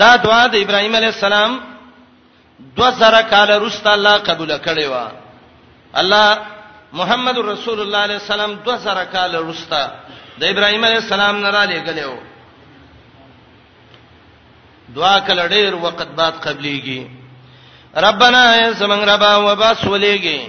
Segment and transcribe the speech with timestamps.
[0.00, 1.50] دا دعا د ابراهيم عليه السلام
[2.78, 5.04] دو سره کال رسول الله قبول کړي وا
[6.00, 6.26] الله
[6.98, 9.86] محمد رسول الله عليه السلام دو سره کال رسول
[10.40, 12.12] د ابراهيم عليه السلام نه را لګلو
[14.96, 17.00] دعا کله ډېر وخت بعد قبليږي
[18.06, 18.42] ربنا
[18.80, 20.40] زمنګ ربا وباس ولېږي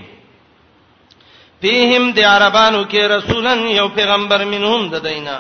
[1.62, 5.38] فیهم د عربانو کې رسولن یو پیغمبر منهم د دینا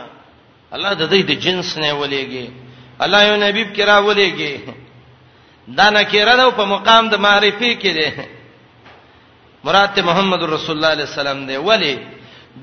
[0.76, 2.48] الله د دې د جنس نه ولېږي
[3.06, 4.54] الله یو نبی کرا ولېږي
[5.78, 8.10] دا نکره ده په مقام د معرفي کې ده
[9.64, 11.96] مراد محمد رسول الله علیه السلام دی ولی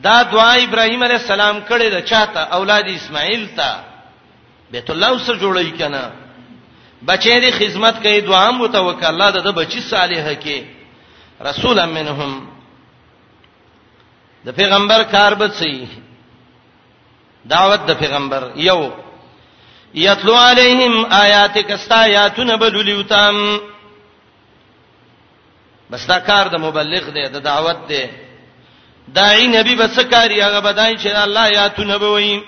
[0.05, 3.69] دا دعا ابراهیم علیه السلام کړې ده چاته اولاد اسماعیل ته
[4.73, 6.03] بیت الله سره جوړی کنه
[7.09, 10.59] بچې دې خدمت کوي دعا هم وتوکل الله د بچی صالحه کې
[11.49, 12.49] رسولا منهم
[14.47, 15.87] د پیغمبر کار به سي
[17.47, 19.06] دعوت د پیغمبر یو
[20.01, 23.37] یتلو علیہم آیاتک استا آیاتن بلولیوتم
[25.91, 28.03] بس دا کار د مبلغ دی د دعوت دی
[29.17, 32.43] داعی نبی بس کاری هغه بدای چې الله آیاتن بوي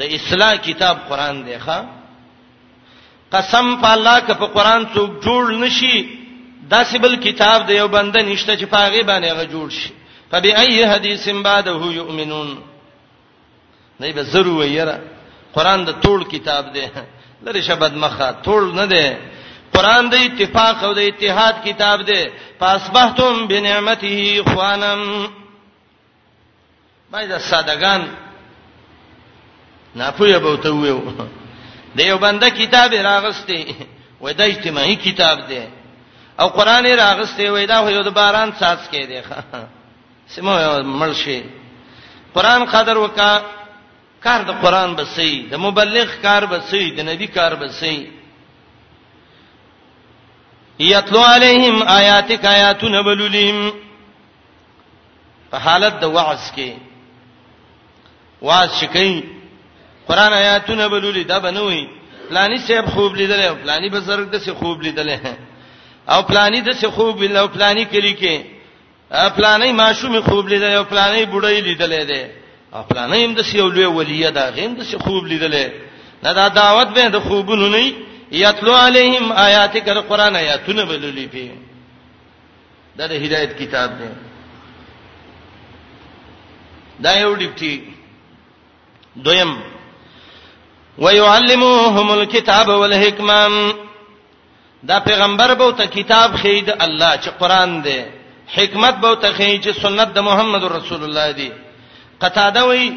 [0.00, 1.78] د اصلاح کتاب قران دی ښا
[3.36, 6.04] قسم په الله که په قران څوک جوړ نشي
[6.70, 9.92] داسې بل کتاب دی یو بنده نشته چې پاغي باندې هغه جوړ شي
[10.30, 12.58] فبأي حديث بعده يؤمنون
[14.00, 15.13] نه به ضروري یره
[15.54, 16.86] قران د ټول کتاب دی
[17.46, 19.04] لری شبد مخه ټول نه دی
[19.76, 22.22] قران د اتفاق او د اتحاد کتاب دی
[22.62, 24.18] پاسبحتم بنعمته
[24.50, 25.02] خوانم
[27.10, 28.02] باید سادهګان
[30.00, 31.00] ناپوهه به ته ویو
[31.96, 33.58] د یو بنده کتاب راغستې
[34.20, 35.62] وای دا اجتماعي کتاب دی
[36.40, 39.20] او قران راغستې وای دا یو د باران ساس کې دی
[40.34, 40.54] سمو
[41.02, 41.42] مرشي
[42.34, 43.30] قران قدر وکړه
[44.26, 47.94] کار د قران بسې د مبلغ کار بسې د نبی کار بسې
[50.92, 53.58] یتلو علیہم آیاتک آیاتن بلولیم
[55.50, 56.70] په حالت د وعظ کې
[58.46, 59.22] وعظ شکې
[60.08, 61.82] قران آیاتن بلولې دا بنوي
[62.28, 65.08] پلانی سیب خوب لیدل پلانی بزرګ د سی خوب لیدل
[66.12, 68.36] او پلانی د سی خوب لیدل او پلانی کلی کې
[69.36, 72.24] پلانی ماشوم خوب لیدل او پلانی بډای لیدل دی
[72.74, 75.70] خپل نه هم د سی اولې ولیه دا غیم د سی خوب لیدلې
[76.22, 77.82] نه دا دعوت به د خوبونو نه
[78.32, 81.50] یتلو علیهم آیاتک القرآن آیاتونه بللې پی
[82.96, 84.08] دا د هدایت کتاب دی
[87.04, 87.80] دا یو ډیپټی
[89.16, 89.54] دویم
[90.98, 93.72] ويعلموهم الكتاب والحکمه
[94.82, 98.00] دا پیغمبر به ته کتاب خید الله چې قران دی
[98.54, 101.50] حکمت به ته خید چې سنت د محمد رسول الله دی
[102.20, 102.92] قتاده وای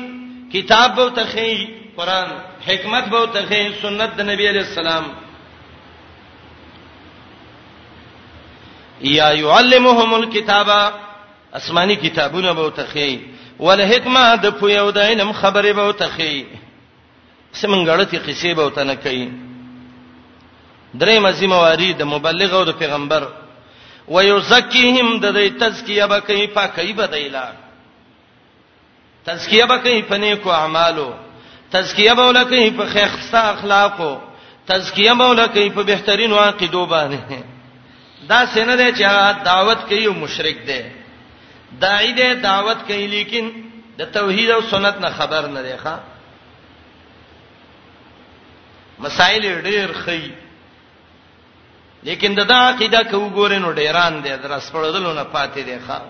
[0.54, 1.68] کتاب به تخی
[1.98, 2.28] قران
[2.68, 5.06] حکمت به تخی سنت د نبی علی السلام
[9.02, 10.70] یا يعلمهم الكتاب
[11.60, 13.12] اسماني کتابونه به تخی
[13.60, 16.46] ول حکمه د پویو د علم خبره به تخی
[17.60, 19.30] سمنګړتی قصې به وتنه کوي
[20.96, 23.28] درې مزي مواری د مبلغ او د پیغمبر
[24.08, 27.52] ويزکیهم د دې تزکیه به کوي پاکي به دیلا
[29.28, 31.10] تزکیه به کوي په نیکو اعمالو
[31.72, 34.14] تزکیه به ولکه په خیرسته اخلاقو
[34.68, 37.44] تزکیه به ولکه په بهترین عقیدو باندې
[38.30, 39.06] دا سینه ده چې
[39.46, 40.92] دعوت کوي او مشرک ده
[41.82, 43.52] داعی ده دعوت کوي لیکن
[43.98, 45.94] د توحید او سنت نه خبر نه دی ښا
[49.00, 50.22] مسائل ډیر خي
[52.04, 56.02] لیکن دا عقیده کو ګورینو ډیران دي در سپړدلونه پاتې دي ښا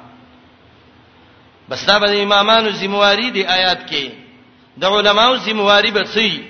[1.69, 4.05] بس دا به امامانو ذمہواری دی آیات کې
[4.81, 6.41] د علماو ذمہواری به سي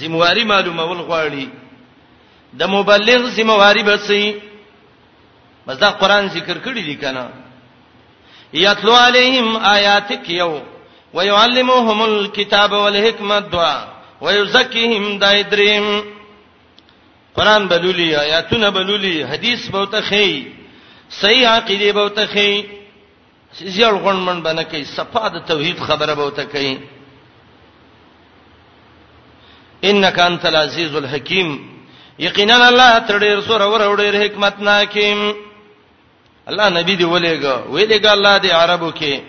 [0.00, 1.46] ذمہواری معلومه ول غواړي
[2.60, 4.38] د مبلغ ذمہواری به سي
[5.66, 7.30] بس دا قران ذکر کړی دی کنه
[8.52, 10.60] یتلو علیہم آیاتک یو
[11.14, 13.88] ويعلمهم الكتاب والحکمت دعا
[14.20, 16.19] ويزكيهم دایدریم دا
[17.36, 20.52] قران بلولي آیاتونه بلولي حدیث به وتخی
[21.10, 22.64] صحیح عقیده به وتخی
[23.60, 26.78] زیړ غونمن باندې کوي صفاد توحید خبره به وتکي
[29.84, 31.58] انک انت العزیز الحکیم
[32.18, 35.32] یقینا الله تر ډیر سور اور اور ډیر حکمت ناکیم
[36.48, 39.20] الله نبی دی ولېګا ولېګا الله دی عربو کې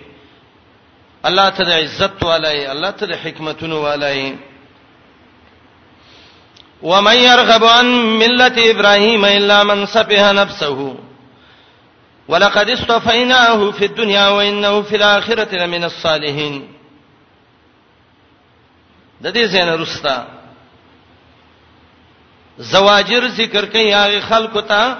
[1.25, 4.33] الله ته عزت والای الله ته حکمتونو والای
[6.83, 7.85] ومن يرغب عن
[8.19, 10.95] ملة إبراهيم إلا من سفه نفسه
[12.27, 16.67] ولقد اصطفيناه في الدنيا وإنه في الآخرة لمن الصالحين
[19.21, 20.25] د دې زین رستا
[22.57, 24.97] زواجر ذکر کوي هغه خلکو ته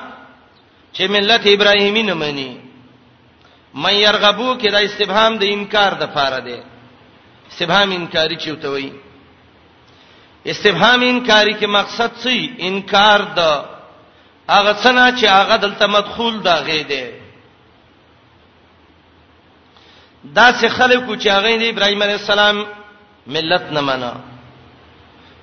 [0.95, 2.57] چې ملت ابراهیمی نه مني
[3.75, 6.60] مې يرغبو کې د استبهام د انکار د فاره ده
[7.51, 8.89] استبهام انکاری چوتوي
[10.46, 13.40] استفهام انکاری کې مقصد څه انکار د
[14.54, 17.04] هغه څنګه چې هغه دلته مدخول دا غې دی
[20.24, 22.64] دا څه خلکو چې هغه د ابراهیم علی السلام
[23.38, 24.14] ملت نه منا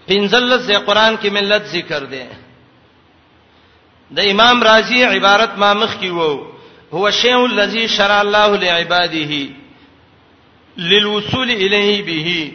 [0.07, 2.25] پنځل ځې قران کې ملت ذکر دی
[4.17, 6.43] د امام رازی عبارت ما مخ کې وو
[6.93, 9.49] هو شیء الذی شرع الله لعباده
[10.77, 12.53] للوصول الیه به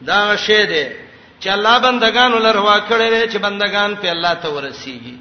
[0.00, 0.84] دا شی دی
[1.40, 5.14] چې الله بندگان ولروا کړی چې بندگان په الله ته ورسیږي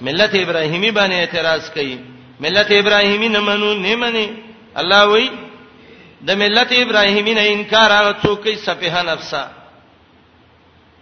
[0.00, 1.98] ملت ابراهیمی باندې اعتراض کوي
[2.40, 4.42] ملت ابراهیمی نه منو نه مني
[4.76, 5.30] الله وای
[6.26, 9.48] د ملت ابراهیمی نه انکار هغه څوک یې صفه نفسه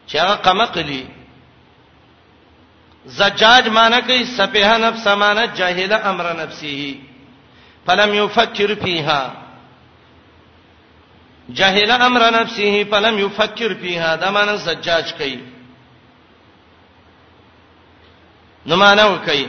[0.08, 1.04] چې هغه قمقلی
[3.06, 6.96] زجاج معنی کوي صفه نفس معنی جاهل امر نفسه
[7.86, 9.45] فلم يفكر فيها
[11.48, 15.38] جهل امر نفسه فلم يفكر فيها دا معنی سجاج کوي
[18.66, 19.48] نو معنی وکي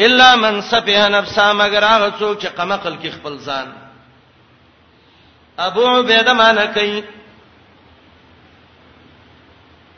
[0.00, 3.68] الا من سفه نفسه مگر هغه څوک چې قمقل کې خپل ځان
[5.58, 7.04] ابو عبیده معنی کوي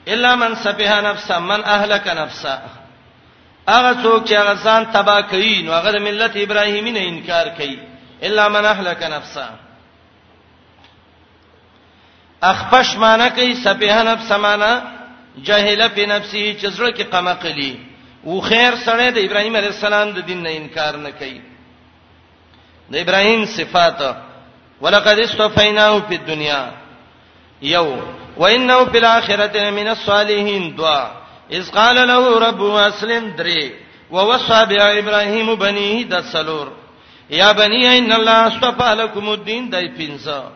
[0.08, 2.62] الا من سفه نفسه من اهلك نفسه
[3.68, 7.78] هغه څوک چې هغه ځان تبا کوي نو هغه د ملت ابراهیمي نه انکار کوي
[8.22, 9.50] الا من اهلك نفسه
[12.42, 14.74] اخفش معنی کوي سفه نفس معنا
[15.42, 17.76] جاهل بنفسه چې زړه کې قمقلی
[18.24, 21.40] و خیر سره د ابراهیم علیه السلام د دین نه انکار نه کوي
[22.92, 24.02] د ابراهیم صفات
[24.80, 26.68] ولقد استفیناه فی الدنیا
[27.62, 27.96] یو
[28.36, 31.06] وانه فی الاخرته من الصالحین دعا
[31.58, 33.64] اذ قال له رب اسلم درې
[34.10, 36.72] ووصى بها ابراهيم بنيه د سلور
[37.30, 40.55] يا بني ان الله اصطفى لكم الدين دای پنځه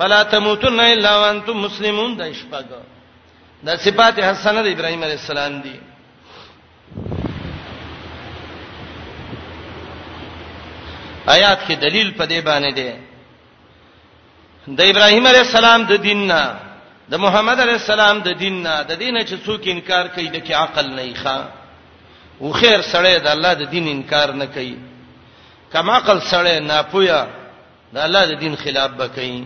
[0.00, 2.80] فلا تموتن الا وانتم مسلمون د شپګه
[3.66, 5.76] د صفات حسنه د ابراهيم عليه السلام دي
[11.36, 12.90] آیات کې دلیل په دې باندې دی
[14.78, 16.42] د ابراهيم عليه السلام د دین نه
[17.10, 20.52] د محمد عليه السلام د دین نه د دین چې څوک انکار کوي د کې
[20.62, 21.38] عقل نه ښه
[22.40, 24.76] او خیر سره د الله د دین انکار نه کوي
[25.72, 27.20] کما عقل سره نه پویا
[27.94, 29.40] د الله د دین خلاف به کوي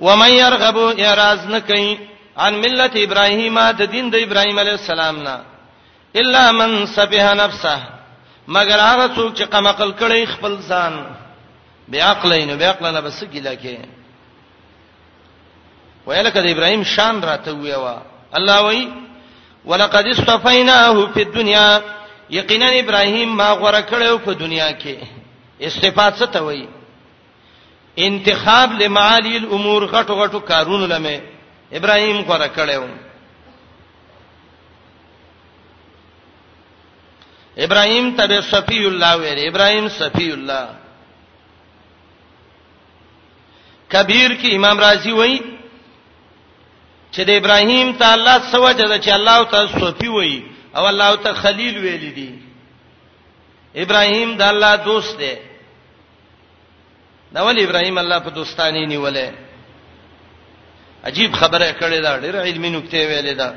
[0.00, 1.98] ومن يرغب اعراض نکي
[2.36, 5.36] عن ملت ابراهيم د دین د ابراهيم عليه السلام نه
[6.20, 7.76] الا من سفه نفسه
[8.56, 10.92] مگر هغه څوک چې قمقل کړي خپل ځان
[11.88, 13.76] بیاقلین بیاقلنه بس کیلا کې
[16.06, 17.96] ویلکه د ابراهيم شان راته ویوا
[18.36, 18.82] الله وی
[19.64, 21.80] ولقد استفیناه فی الدنيا
[22.30, 24.96] یقینا ابراهيم ما غره کړو په دنیا کې
[25.60, 26.66] استفاده ته وی
[27.98, 31.16] انتخاب لمعالی الامور غټو غټو کارونو لمه
[31.78, 32.84] ابراهیم غره کړو
[37.64, 40.64] ابراهیم تبع صفی الله ویری ابراهیم صفی الله
[43.92, 45.38] کبیر کې امام رازی وایي
[47.10, 50.38] چې د ابراهیم تعالی سوجه ده چې الله تعالی صفی وایي
[50.76, 52.30] او الله تعالی خلیل ویل دي
[53.82, 55.34] ابراهیم د الله دوست دی
[57.34, 59.30] دا ول ابراهيم الله په دوستاني نیولې
[61.04, 63.54] عجیب خبره کړې دا ډېر علمي نکته ویلې دا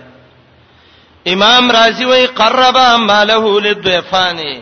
[1.27, 4.61] امام رازي وی قربا ماله للضيفان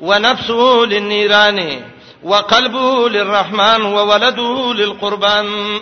[0.00, 1.80] ونفسه للنيران
[2.22, 5.80] وقلبه للرحمن وولده للقربان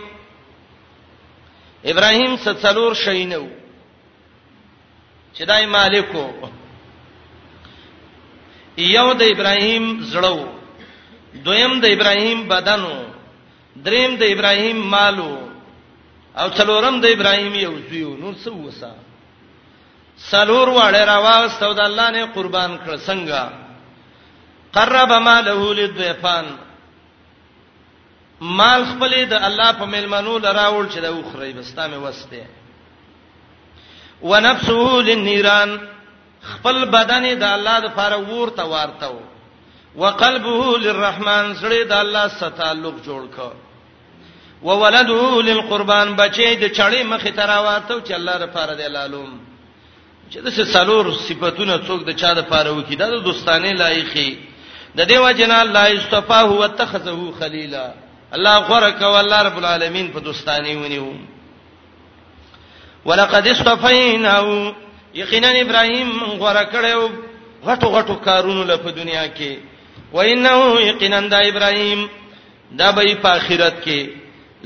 [1.85, 3.49] ابراهيم ستسلور شینو
[5.35, 6.29] چې دای مالکو
[8.79, 10.58] یو د ابراهيم زړه
[11.35, 12.94] دویم د ابراهیم بدنو
[13.85, 15.32] دریم د ابراهیم مالو
[16.40, 18.90] او څلورم د ابراهیم یو زیو نور څه وسه
[20.30, 23.42] سلور واړه راواستو د الله نه قربان کړ څنګه
[24.75, 26.47] قرب ماله للضيفان
[28.40, 32.44] مال خپل د الله په ملمنو لراول چې د اوخري بستا مې وسته
[34.23, 35.78] ونفسه للنيران
[36.42, 39.14] خپل بدن د الله د فار ورته وارتو
[40.02, 43.49] وقلبه للرحمن سره د الله سره تعلق جوړ کا
[44.62, 49.31] وولده للقربان بچي د چړې مخې تراواته چې الله لپاره دی لالوم
[50.31, 54.31] چې د سلور صفاتونه څوک د چا د پاره وکي دا د دوستانه لایخي
[54.97, 57.87] د دیو جنا الله استفا هو اتخذه خلیلا
[58.37, 61.12] الله غره کو الله رب العالمین په دوستانه ونیو
[63.07, 64.47] ولقد استفیناه
[65.14, 66.11] یقینا ابراهیم
[66.43, 67.11] غره کړو
[67.67, 69.52] غټو غټو کارونو له په دنیا کې
[70.12, 72.00] و انه یقینا د ابراهیم
[72.81, 74.00] دا به په آخرت کې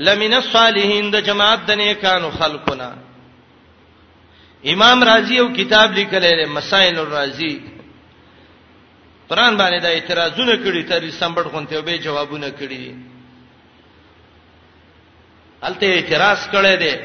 [0.05, 2.89] لمن الصالحین د جماعت د نیکانو خلقنا
[4.73, 7.55] امام رازی یو کتاب لیکلی دی مسائل الرازی
[9.29, 12.85] قران باندې دا اعتراضونه کړي ترې سمبړ خونته به جوابونه کړي
[15.67, 16.95] الته اعتراض کړي دی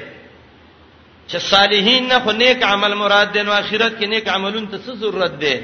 [1.28, 4.92] چې صالحین نه خو نیک عمل مراد دي نو آخرت کې نیک عملون ته څه
[5.02, 5.56] ضرورت دی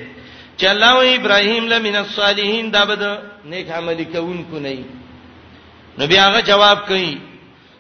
[0.58, 4.84] چې الله و ابراهيم لمن الصالحين دا بده نیک عمل کوونکو نه
[5.99, 7.18] نبی هغه جواب کوي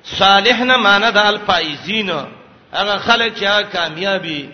[0.04, 2.10] صالح نه معنی د الفائزین
[2.72, 4.48] هغه خلک چې کامیابی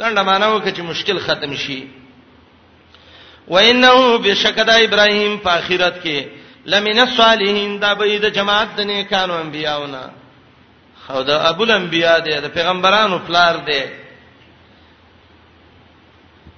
[0.00, 1.84] لنډه معنی وکړي چې مشکل ختم شي
[3.48, 6.24] وانه بشکدا ابراهيم په اخرت کې
[6.66, 10.10] لمن الصالحین دا به د جماعت د نیکانو انبیاونه
[11.06, 13.82] خو دا ابو الانبیاء دی د پیغمبرانو پلار دی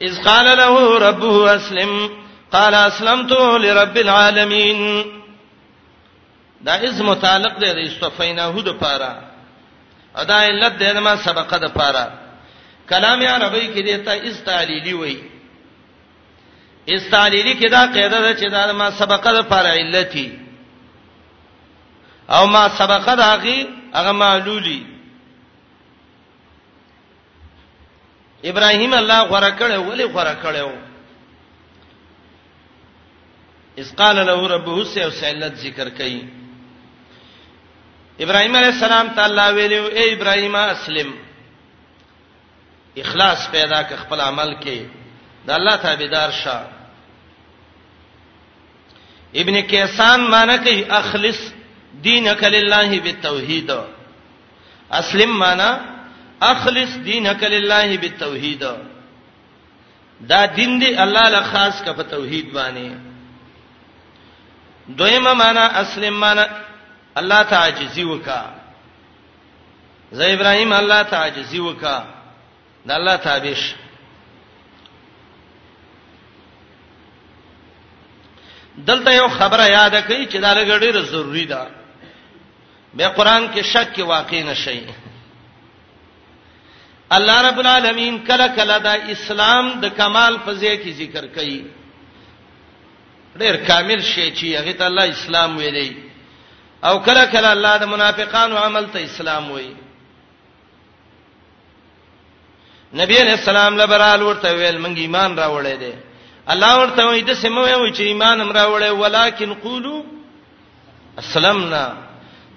[0.06, 0.74] اذ قال له
[1.06, 1.92] ربه اسلم
[2.56, 3.32] قال اسلمت
[3.64, 4.78] لرب العالمين
[6.66, 9.12] دا اذ متعلق دی د استفیناه د پاره
[10.20, 12.06] ادا علت دی ما سبقه د پاره
[12.90, 15.16] کلام عربی کې دیتا اذ تعلیلی وای
[16.92, 20.28] اذ تعلیلی کې دا قاعده ده چې دا ما سبقه د پاره علتي
[22.36, 23.56] او ما سبقه د هغه
[23.96, 24.80] هغه معلولی
[28.44, 30.68] ابراهيم الله غره کړه ولی غره کړه
[33.80, 36.26] اس قال له ربه سه او سهلت ذکر کړي
[38.20, 41.12] ابراهيم عليه السلام تعالی ویلو اے ابراهيم اسلم
[42.98, 44.86] اخلاص پیدا ک خپل عمل کې
[45.46, 46.62] د الله تابعدار شه
[49.44, 51.40] ابن کیسان معنی کوي اخلص
[52.04, 53.70] دینک لله بالتوحید
[54.92, 55.91] اسلم معنی
[56.50, 58.62] اخلص دینک لله بالتوحید
[60.30, 62.88] دا دین دی الله له خاص کا په توحید باندې
[65.00, 66.44] دویمه معنا اسلم معنا
[67.22, 68.40] الله تعجزی وکا
[70.12, 71.98] زې ابراهیم الله تعجزی وکا
[72.88, 73.62] دا الله تابش
[78.90, 81.62] دلته یو خبره یاد کړئ چې دا لګړې ضروری ده
[82.94, 84.80] به قران کې شک کې واقع نشي
[87.16, 91.60] الله رب العالمین کله کله دا اسلام د کمال په ځای کې ذکر کوي
[93.40, 95.90] ډېر کامل شی چې هغه ته الله اسلام ویلي
[96.88, 99.74] او کله کله الله د منافقانو عمل ته اسلام وایي
[103.00, 105.92] نبی علیہ السلام لبرال ورته ویل مونږ ایمان راوړې دي
[106.52, 110.04] الله ورته وایي د سمو وایي چې ایمان هم راوړې ولیکن قولو
[111.18, 111.86] اسلمنا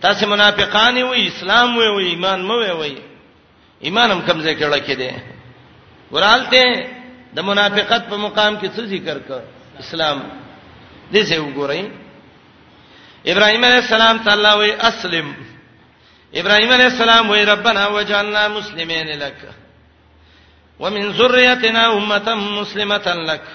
[0.02, 2.96] تاسو منافقان وي اسلام وي ایمان مو وي
[3.86, 5.10] ایمانم کمزې کړه کې دي
[6.16, 6.64] ورالته
[7.36, 9.42] د منافقت په مقام کې څه ذکر کړ
[9.84, 10.18] اسلام
[11.14, 11.82] دې څه وګورئ
[13.34, 15.28] ابراهيم عليه السلام تعالی وي اسلم
[16.42, 19.40] ابراهيم عليه السلام وي ربنا وجعلنا مسلمين لك
[20.82, 22.28] ومن ذريتنا امه
[22.60, 23.46] مسلمه لك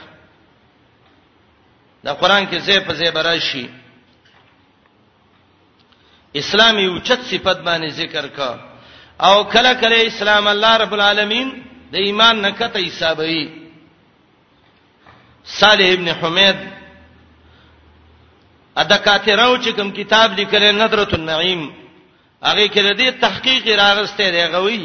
[2.05, 3.65] دا قران کې زې په زې براشي
[6.41, 8.53] اسلامي اوچت صفت باندې ذکر کا
[9.29, 11.49] او کله کله اسلام الله رب العالمین
[11.93, 13.43] د ایمان نکته حسابي
[15.59, 16.59] صالح ابن حمید
[18.83, 21.63] ادا کاتراو چې کوم کتاب لیکل ندرت النعیم
[22.49, 24.85] هغه کې لري تحقیق راغسته دی غوي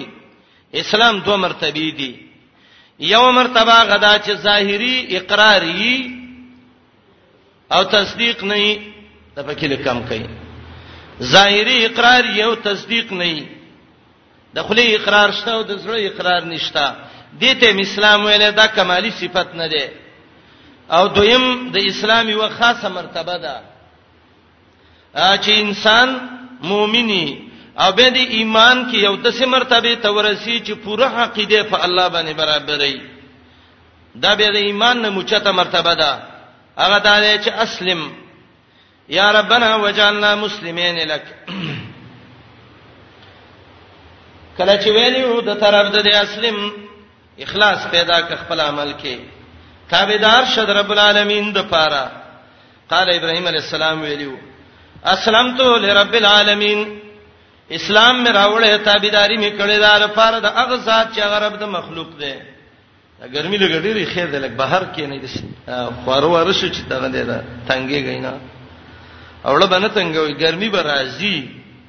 [0.81, 2.11] اسلام دوه مرتبه دي
[3.13, 6.11] یو مرتبه غدا چې ظاهری اقراری
[7.75, 8.79] او تصدیق نه
[9.35, 10.27] د پکې کم کوي
[11.35, 13.54] ظاهری اقرار یو تصدیق نه
[14.55, 16.85] د خلی اقرار شته او د زړه اقرار نشته
[17.41, 19.83] دته اسلام ویل دا کمالی صفت نه ده
[20.97, 23.53] او دویم د اسلام یو خاصه مرتبه ده
[25.43, 26.07] چې انسان
[26.71, 27.25] مؤمنی
[27.83, 31.77] او به د ایمان کې یو د سه مرتبه ته ورسی چې پوره عقیده په
[31.85, 32.95] الله باندې برابرې
[34.23, 36.11] دا به د ایمان نه موچته مرتبه ده
[36.81, 38.01] هغه دا چې اسلم
[39.09, 41.23] یا ربنا وجعلنا مسلمین لك
[44.57, 46.57] کله چې ویلو د طرف د اسلم
[47.45, 49.17] اخلاص پیدا ک خپل عمل کې
[49.93, 52.05] تابعدار شد رب العالمین د پاره
[52.91, 54.35] قال ابراهيم عليه السلام ویلو
[55.15, 56.79] اسلمت لرب العالمین
[57.71, 62.07] اسلام مې راوړې تابعداري مې کړې ده لپاره د هغه ذات چې غرب د مخلوق
[62.23, 62.33] دی
[63.35, 65.43] ګرمي لګړې لري خیر ده لکه بهر کې نه دي
[66.05, 67.37] خوارو ورشو چې تاغه دی دا
[67.69, 68.33] تنګي غینا
[69.45, 71.35] اوړه باندې تنګوي ګرمي به راځي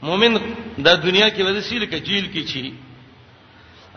[0.03, 0.37] مؤمن
[0.79, 2.75] د دنیا کې ودسیل کې جیل کې چی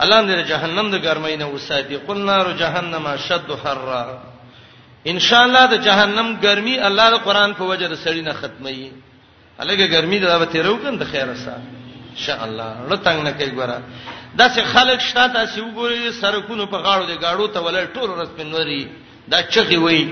[0.03, 4.05] الله دې جهنم د ګرمۍ نه وساتي قل نار جهنم شد حرا
[5.11, 8.91] ان شاء الله د جهنم ګرمي الله د قران په وجه د سړی نه ختمي
[9.59, 11.59] الګه ګرمي دا به تیرو کن د خیره سره
[12.13, 13.77] ان شاء الله لټنګ نه کوي ګوره
[14.37, 18.29] دا چې خلک شاته سی وګوري سرکونو په غاړو دي گاړو ته ولر ټول ورځ
[18.37, 18.83] په نوري
[19.27, 20.03] دا چغي وای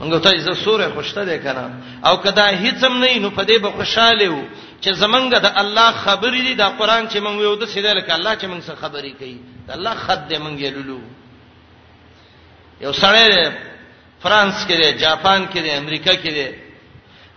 [0.00, 1.74] موږ ته زه سوره خوشته ده کنه
[2.06, 4.42] او کدا هیڅم نه نو په دې به خوشاله وو
[4.82, 8.34] چې زمنګ د الله خبرې دي د قران چې مونږ یو د سیدل ک الله
[8.40, 9.36] چې مونږ سره خبرې کوي
[9.66, 11.00] د الله خد دې مونږ یلولو
[12.84, 13.26] یو سړی
[14.22, 16.48] فرانس کې دی جاپان کې دی امریکا کې دی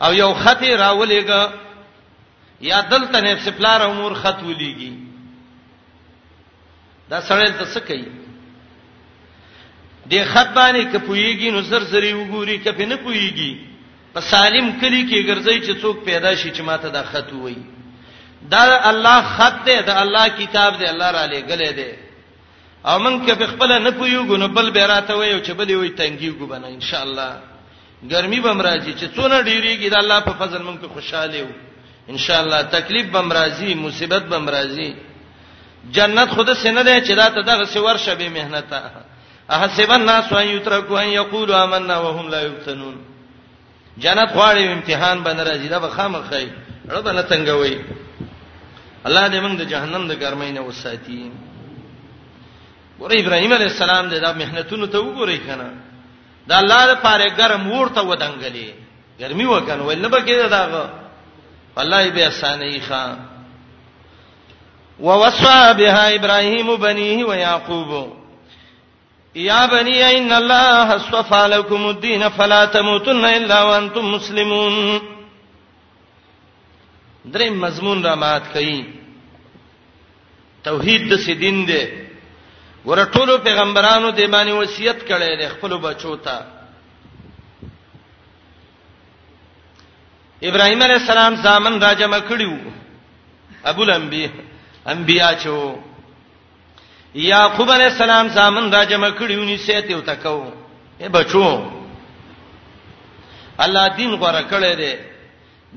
[0.05, 1.43] او یو خط راولېګا
[2.71, 4.93] یا دلته نه سپلار امور خط ولېږي
[7.09, 8.09] دا سړی ته څه کوي
[10.09, 13.53] د خط باندې کپویږي نو زر زری وګوري کپې نه پویږي
[14.15, 17.61] په سالم کلی کې ګرځي چې څوک پیدا شي چې ماته دا خط وایي
[18.51, 21.91] دا الله خط دی دا الله کتاب دی الله را لګلې دی
[22.89, 25.89] او مونږ که په خپل نه پویو نو بل به راته وایو چې بلې وي
[25.99, 27.31] تنګي کو بنه ان شاء الله
[28.11, 31.47] ګرمي بم راځي چې څونه ډیریږي دا الله په فضل مونږ په خوشاله یو
[32.11, 34.95] ان شاء الله تکلیف بم راځي مصیبت بم راځي
[35.97, 38.79] جنت خود سینه دی چې دا ته دغه سور شبي مهنته
[39.57, 42.95] احسب الناس ان يتركوا ان يقولوا آمنا وهم لا يفتنون
[43.97, 46.47] جنت غواړي امتحان باندې راځي دا به خامخې
[46.89, 47.75] رب نه تنګوي
[49.07, 51.31] الله دې موږ د جهنم د ګرمۍ نه وساتي
[52.99, 55.69] ګوره ابراهيم عليه السلام دې دا محنتونو ته وګورئ کنه
[56.47, 58.69] دا الله لپاره ګرم ورته ودانګلې
[59.19, 60.89] ګرمي وکنه ولنه به کېده دا
[61.77, 63.15] الله به اسانه یې ښا
[64.99, 68.13] ووصى بها ابراهيم بنيه ويعقوب
[69.35, 74.99] یا بنی ان الله اصطفى لكم الدين فلا تموتن الا وانتم مسلمون
[77.25, 78.83] درې مضمون را مات کړي
[80.63, 81.83] توحید د سیدین دی
[82.85, 86.39] ورټولو پیغمبرانو د باندې وصیت کړي د خپل بچو ته
[90.41, 92.57] ابراهیم علیه السلام ځامن راجمه کړیو
[93.65, 94.29] ابو الانبیاء
[94.87, 95.55] انبیا چو
[97.23, 100.51] یعقوب علی السلام زامن را جمع کړیو نی سیته او تکو
[100.99, 101.45] اے بچو
[103.65, 104.89] الله دین غره کړی دی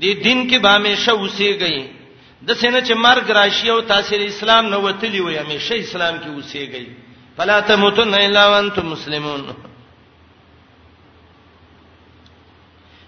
[0.01, 1.85] دې دین کې به همیشه اوسېږي
[2.47, 6.87] د سینه چې مرګ راشي او تاسو اسلام نه وتلی وي همیشه اسلام کې اوسېږي
[7.37, 9.43] فلا تموتن الا وانتم مسلمون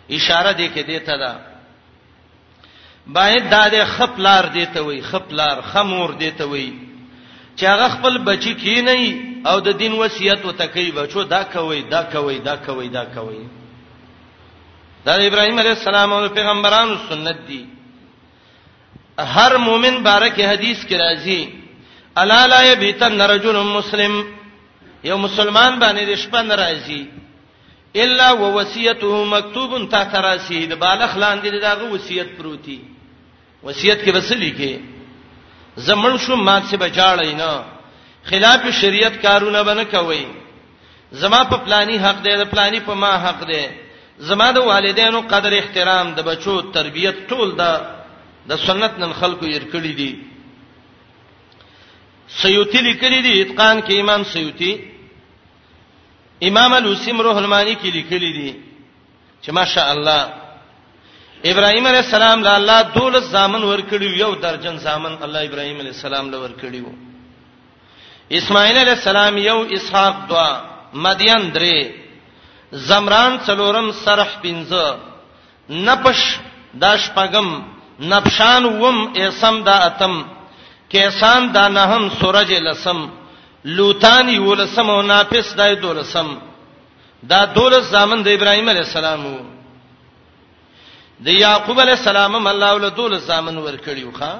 [0.10, 1.32] اشاره دې کې دیتا ده
[3.08, 6.66] باید دا د خپلار دیته وي خپلار خمور دیته وي
[7.56, 8.96] چې هغه خپل بچی کی نه
[9.50, 13.44] او د دین وصیت وته کوي بچو دا کوي دا کوي دا کوي دا کوي
[15.06, 17.64] دا د ابراهیم علیه السلام او پیغمبرانو سنت دي
[19.36, 21.42] هر مؤمن بارکه حدیث کې راځي
[22.22, 24.16] الا لا یبیتن رجل مسلم
[25.04, 27.06] یو مسلمان باندې شپه ناراضي
[28.04, 32.78] الا ووصیته مکتوب تحت راسه د بالغ لاندې دغه وصیت پروتي
[33.64, 35.01] وصیت کې وسلی کې
[35.76, 37.64] زمړ شو مات سی بچاړی نه
[38.30, 40.26] خلاف شریعت کارونه بنه کوي
[41.12, 43.68] زما په پلانی حق دی د پلانی په ما حق دی
[44.28, 47.72] زما د والدینو قدر احترام د بچو تربیت ټول دا
[48.50, 50.14] د سنت نن خلکو یې کړی دی
[52.42, 54.72] سیوتی لیکلی دی اتقان کې امام سیوتی
[56.50, 58.52] امام الوسیم روح المانی کې لیکلی دی
[59.44, 60.41] چې ماشاء الله
[61.50, 66.26] ابراهيم عليه السلام له الله دولس زامن ورکړي یو درجن زامن الله ابراهيم عليه السلام
[66.32, 66.94] له ورکړي وو
[68.40, 70.50] اسماعیل عليه السلام یو اسحاق دوا
[71.06, 71.76] مدین درې
[72.88, 74.86] زمران څلورم سرح پنځه
[75.86, 76.20] نپش
[76.84, 77.50] داش پغم
[78.12, 80.14] نبشان وم اسم دا اتم
[80.92, 83.00] کیسان دا نهم سورج لسم
[83.76, 86.30] لوتانی ولسم او ناپس دای دولسم
[87.30, 89.42] دا دولس زامن د ابراهيم عليه السلام وو
[91.26, 94.34] د یعقوب علی السلام الله له دول زامن ورکړیو ښا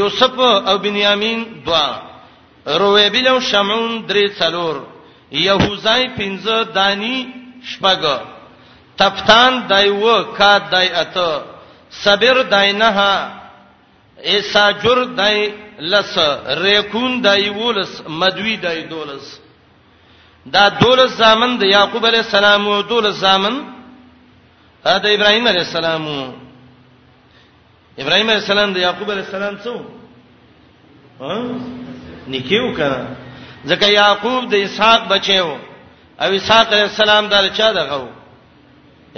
[0.00, 0.36] یوسف
[0.70, 1.86] او بنیامین دوا
[2.82, 4.74] رویبل او شمعون درې څلور
[5.48, 7.16] یهوزای پنځه دانی
[7.70, 8.02] شپګ
[9.00, 11.30] تفتان دایو کا دای اته
[12.04, 12.90] صبر دای نه
[14.32, 15.50] ایسا جر دای
[15.92, 16.14] لس
[16.64, 19.26] ریکون دای ولس مدوی دای دولس
[20.54, 23.56] دا دولس زامن د یعقوب علی السلام او دولس زامن
[24.86, 26.04] دا د ابراهيم عليه السلام
[28.02, 29.74] ابراهيم عليه السلام د يعقوب عليه السلام څو
[31.22, 31.34] ها
[32.34, 33.00] نکیو کړه
[33.70, 35.48] ځکه يعقوب د اسحاق بچو
[36.22, 38.02] او اسحاق عليه السلام د چا دغه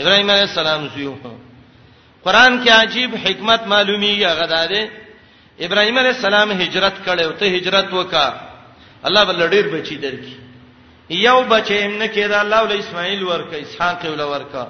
[0.00, 1.14] ابراهيم عليه السلام سيو
[2.24, 4.83] قران کې عجیب حکمت معلومیږي هغه ده
[5.66, 8.28] ابراهيم عليه السلام هجرت کړي او ته هجرت وکړه
[9.07, 10.35] الله بل ډیر بچی درکې
[11.26, 14.64] یو بچی هم نه کېدا الله ول اسماعیل ورکا اسحاق ول ورکا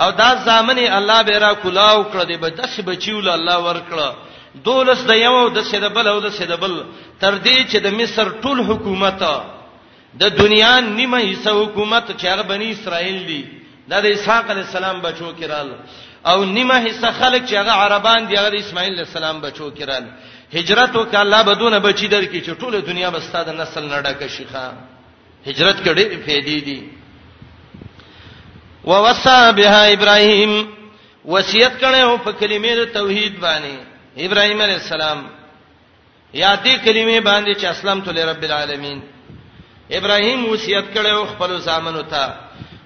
[0.00, 3.98] او دا ځامنې الله به را کولاو کړ دې به داسې بچیول الله ور کړ
[4.64, 6.84] دولس د یو او د سیدبل او د سیدبل
[7.20, 9.22] تر دې چې د مصر ټول حکومت
[10.20, 13.42] د دنیا نیمه حصہ حکومت چې هغه بنی اسرائیل دي
[13.90, 15.70] دا د اسحاق علی السلام بچو کړهل
[16.30, 20.04] او نیمه حصہ خلک چې هغه عربان دي هغه د اسماعیل علی السلام بچو کړهل
[20.54, 24.64] هجرت وکړه الله بدون بچی درکې چې ټول دنیا بستاده نسل نه ډکه شيخه
[25.46, 26.80] هجرت کړي پیدې دي
[28.86, 30.50] ووصى بها ابراهيم
[31.24, 33.74] وصیت کړي او په کلمې د توحید باندې
[34.26, 35.18] ابراهيم عليه السلام
[36.42, 38.98] یا دې کلمې باندې چې اسلام ته رب العالمین
[39.98, 42.34] ابراهيم وصیت کړي او خپل زامنو ته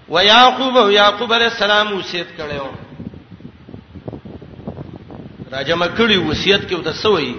[0.08, 2.70] و یاقوب او یاقوب عليه السلام وصیت کړي او
[5.52, 7.32] راځه مکړي وصیت کې وته سوې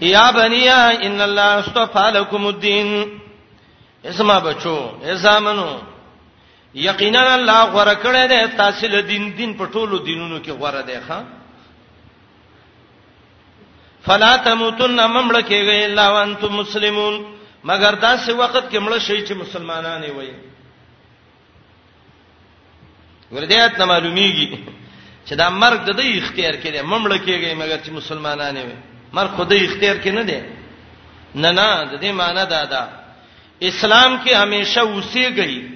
[0.00, 3.08] یا بنیا ان الله اصطفى لكم الدين
[4.04, 5.80] اسما بچو ای زامنو
[6.82, 10.98] یقینا الله غوړه کړی دی تاسو له دین دین په ټولو دینونو کې غوړه دی
[11.08, 11.22] ښا
[14.06, 17.14] فلا تموتن ممړه کېږي الا وانتم مسلمون
[17.64, 20.32] مگر داسې وخت کې مړه شي چې مسلمانان وي
[23.32, 24.58] ورته ته معلومیږي
[25.26, 28.76] چې دا مرګ د دې اختیار کې دی ممړه کېږي مگر چې مسلمانان وي
[29.12, 30.40] مرګ خدای اختیار کې نه دی
[31.34, 32.82] نه نه د دې معنی دا ده
[33.62, 35.73] اسلام کې همیشه اوسېږي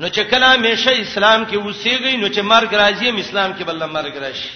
[0.00, 3.86] نو چې کله همیشه اسلام کې اوسېږي نو چې مرګ راځي هم اسلام کې بل
[3.86, 4.50] مرګ راشي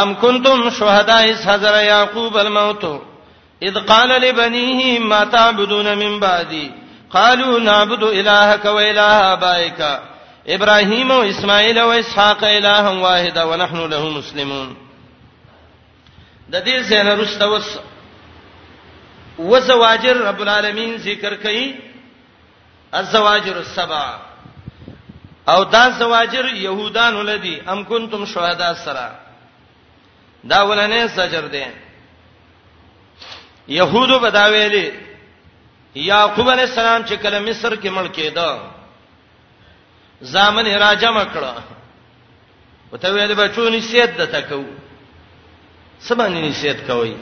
[0.00, 2.84] ام کنتم شهداء اس حضر یعقوب الموت
[3.62, 6.66] اذ قال لبنيه ما تعبدون من بعدي
[7.14, 10.00] قالوا نعبد الهك واله ابائك
[10.56, 14.68] ابراهيم واسماعيل واسحاق الها واحدا ونحن له مسلمون
[16.48, 17.78] د دې څنګه رسته وس
[19.38, 21.83] وزواجر رب العالمین ذکر کړي
[23.00, 24.06] الزواجر السبع
[25.52, 29.08] او دا زواجر يهودان ولدي ام کنتم شهدا سرا
[30.50, 31.64] دا ولنه زجر دي
[33.78, 34.86] يهودو بداويلي
[36.10, 38.48] يعقوب عليه السلام چې کله مصر کې مړ کېده
[40.32, 41.52] ځامن راجا مکړه
[42.92, 44.62] وته ویل بچو نسیت د تکو
[46.06, 47.14] سبا نسیت کوي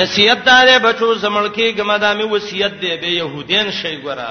[0.00, 4.30] نصیحت دار بچو زمړ کې ګمدامي وصیت دی به يهودین شي ګره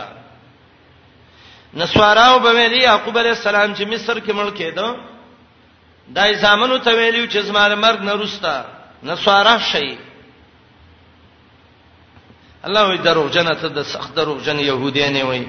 [1.82, 4.88] نسواراو به ویلي يعقوب عليه السلام چې مصر کې مړ کېدو
[6.18, 8.56] دای زامنو ته ویلو چې زما مرګ نه روستا
[9.10, 9.90] نسوارا شي
[12.70, 15.44] الله وي درو جنته د سخت درو جن يهوديان وي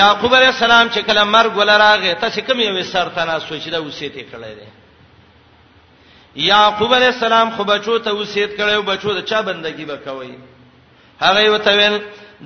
[0.00, 4.22] يعقوب عليه السلام چې کله مرګ ولراغه ته څه کوم یو سرتنه سوچ دا وسیته
[4.22, 4.68] کړی دی
[6.46, 10.28] یعقوب علیہ السلام خو بچو ته وصیت کړو بچو د چا بندگی وکوي
[11.22, 11.96] هغه وته ویل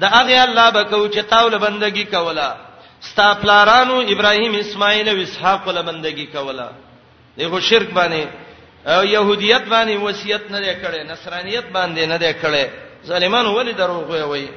[0.04, 2.46] د هغه الله بکو چې تاول بندگی کولا
[3.08, 6.68] ستا پلارانو ابراهیم اسماعیل او اسحاق ول بندگی کولا
[7.42, 8.26] دغه شرک باندې
[8.94, 12.64] او يهوديت باندې وصیت نه کړي نصرانيت باندې نه کړي
[13.10, 14.48] ظالمانو ولې دروغ وي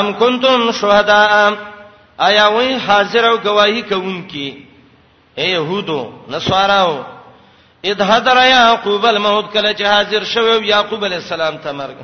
[0.00, 1.22] ام کنتم شهدا
[2.30, 4.48] آیا وای حاضر او گواہی کوونکی
[5.38, 7.02] اے يهودو نسواراو
[7.90, 11.98] اذ حضر یعقوب الموت کله چې حاضر شوه یعقوب علی السلام ته مرګ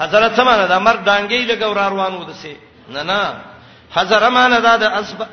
[0.00, 2.54] حضرت سمانه دا مرګ دانګې لګور روانو دسه
[2.88, 3.34] نه نه
[3.94, 5.28] حضر مانه دا د اسباب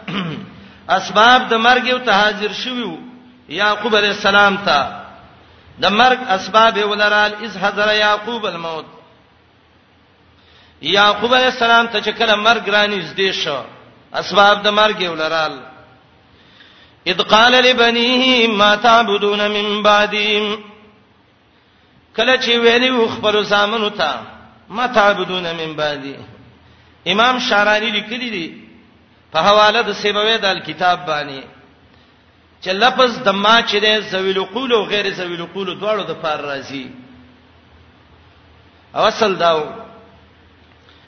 [0.89, 2.97] اسباب د مرګ یو ته حاضر شوه
[3.61, 4.79] یعقوب علی السلام ته
[5.81, 8.85] د مرګ اسباب ولرال اذ حضر یعقوب الموت
[10.81, 13.61] یعقوب علی السلام ته چې کله مرګ رانی زده شو
[14.13, 15.57] اسباب د مرګ ولرال
[17.11, 18.23] اذ قال لبنيه
[18.61, 20.31] ما تعبدون من بعدي
[22.17, 24.19] کله چې ویلو خپل زامنو ته
[24.69, 26.15] ما تعبدون من بعدي
[27.11, 28.47] امام شارانی لیکلی دی
[29.33, 31.39] په حواله د سیبوی د کتاب باندې
[32.63, 36.39] چې لفظ د ما چې د زویل قول او غیر زویل قول دواړو د پار
[36.49, 36.85] راځي
[38.95, 39.61] او اصل داو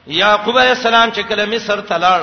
[0.08, 2.22] یعقوب علیه السلام چې کله مصر تلاړ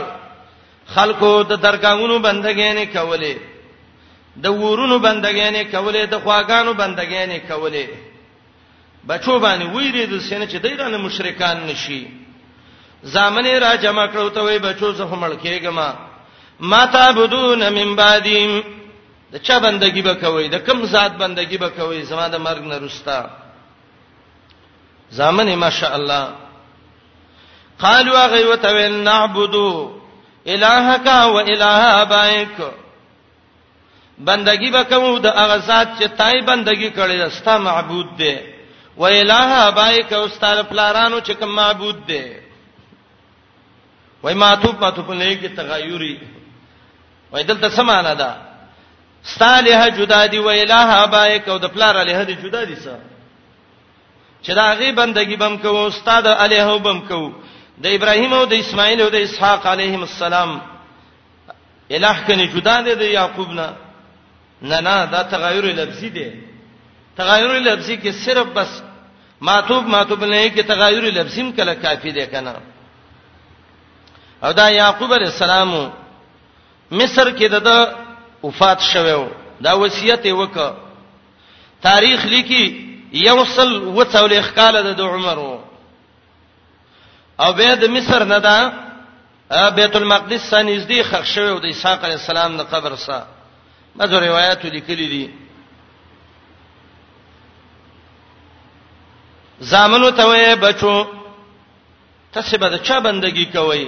[0.95, 3.56] خلکو د درگاہونو بندګۍ نه کولې
[4.43, 7.87] د ورونو بندګانې کولې د خواګانو بندګانې کولې
[9.09, 12.07] بچو باندې ویری د سینې چې دایره مشرکان نشي
[13.15, 15.89] زامنې را جمع کړو ته وې بچو زه هم لکېګما
[16.61, 18.63] ما تعبدون من بعدیم
[19.33, 23.31] د چا بندګي وکوي د کم ذات بندګي وکوي زما د مرګ نه رستا
[25.17, 26.29] زامنې ماشاء الله
[27.81, 29.93] قالوا غيوت ونعبدو
[30.47, 31.65] الهك واله
[32.03, 32.86] ابائك
[34.25, 38.37] بندگی وکړو د هغه ذات چې تای بندگی کړی دستا معبود دی
[38.97, 42.23] و الہ ابایک او ستاره پلارانو چې کوم معبود دی
[44.23, 46.21] وای ماتو پاتو په لګي تغیری
[47.33, 48.35] وای دلته سمانه ده
[49.23, 52.97] صالحه جدا دی و الہ ابایک او د پلار الہ دی جدا دي څه
[54.43, 57.33] چې دا غي بندگی بم کوو استاد الہ بم کوو
[57.83, 60.61] د ابراهیم او د اسماعیل او د اسحاق علیهم السلام
[61.91, 63.86] الہ کني جدا دي د یعقوب نه
[64.63, 66.31] نه نه دا تغیر لفظي دی
[67.17, 68.83] تغیر لفظي کې صرف بس
[69.41, 72.55] ماتوب ماتوب نه کې تغیر لفظیم کله کافی دی کنه
[74.45, 75.71] او دا یعقوب علیہ السلام
[76.91, 77.71] مصر کې د
[78.43, 79.29] وفات شوو
[79.61, 80.73] دا وصیت یې وکړ
[81.83, 82.63] تاریخ لیکي
[83.13, 85.61] یوصل وڅول اخقال د عمرو
[87.41, 88.73] او به د مصر نه دا
[89.71, 93.36] بیت المقدس سره نږدې خښ شوو د اسحاق علیہ السلام د قبر سره
[93.99, 95.27] بعض روایت لیکلي دي
[99.73, 100.95] زامنو ته وې بچو
[102.33, 103.85] تاسو به د چا بندگی کوئ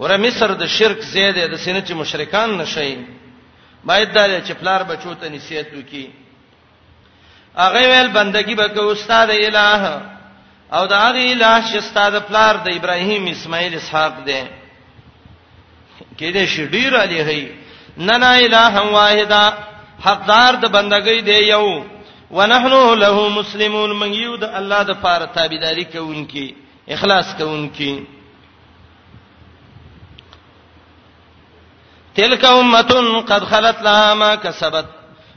[0.00, 2.96] ور مصر د شرک زیاده د سینې چې مشرکان نشئ
[3.88, 6.06] باید دا چې پلار بچو ته نصیحت وکړي
[7.62, 9.82] هغه ویل بندگی به کو استاد الہ
[10.76, 14.42] او دا هغه الہ چې استاد پلار د ابراهیم اسماعیل اسحاق دی
[16.18, 17.42] کله شډیر علی هي
[17.96, 19.32] نه نه اله واحد
[20.04, 21.84] حقدار د بندګۍ دی یو
[22.30, 26.54] ونحنو له مسلمون من یو د الله د پاره تابعداري کوونکی
[26.94, 28.06] اخلاص کوونکی
[32.14, 34.84] تلك امه قد خلت لها ما كسبت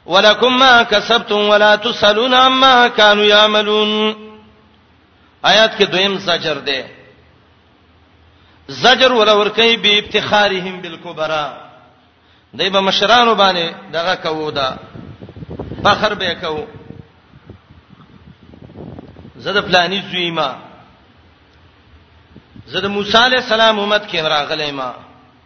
[0.05, 3.89] ولكم ما كسبتم ولا تسالون عما كانوا يعملون
[5.45, 6.83] آیات کې دویم زجر دی
[8.67, 11.64] زجر ولا ور کوي به افتخارهم بالکبرى
[12.57, 14.75] دای په مشرانو باندې دغه کوو دا
[15.83, 16.65] فخر به کوو
[19.35, 20.55] زده پلاني زویما
[22.67, 24.93] زده موسی عليه السلام امت کې راغلی ما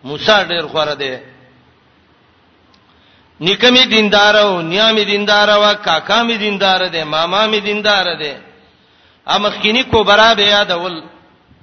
[0.04, 1.16] موسی ډیر خوره دی
[3.42, 8.34] نکمی دیندار او نیامی دیندار او کاکا می دیندار دی ماما می دیندار دی
[9.28, 11.04] ا مخکینی کو برا به یاد ول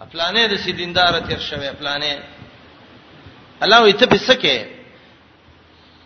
[0.00, 2.14] افلانې د سیدیندار تیر شوه افلانې
[3.62, 4.75] الله وي ته پسکه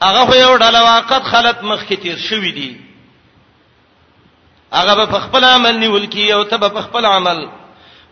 [0.02, 2.80] هغه خو یو ډله وقت خلت مخ کې تیر شوې دي
[4.72, 7.48] هغه په خپل عمل نیول کی او ته په خپل عمل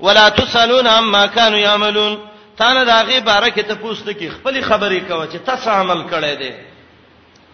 [0.01, 2.19] ولا تسالون عما كانوا يعملون
[2.57, 6.53] تانه دا غي بارکه ته پوښتنه کی خپل خبرې کوي چې تاسو عمل کړی دی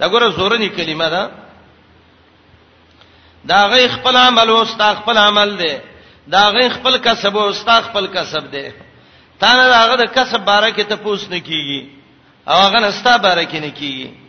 [0.01, 1.31] دا ګوره زورنی کلمه ده
[3.45, 5.79] دا غي خپل عمل او ستا خپل عمل دی
[6.29, 8.73] دا غي خپل کسب او ستا خپل کسب دی
[9.41, 11.83] تانه دا غي د کسب بارکه ته پوښتنه کیږي
[12.49, 14.24] او هغه نستا بارکه نه کیږي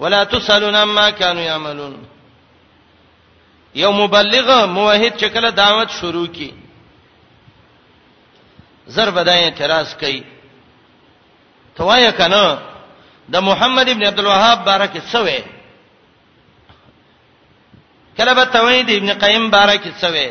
[0.00, 2.06] ولا تسالون عما كانوا يعملون
[3.74, 6.50] یو مبلغ موحد چې کله دعوت شروع کی
[8.86, 10.24] زر بدای اعتراض کوي
[11.76, 12.58] توای کنه
[13.28, 15.42] د محمد ابن عبد الوهاب بارک سوې
[18.18, 20.28] کله به توحید ابن قیم بارک سوې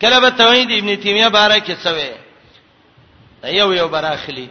[0.00, 2.16] کله به توحید ابن تیمیه بارک سوې
[3.58, 4.48] یو یو براخلی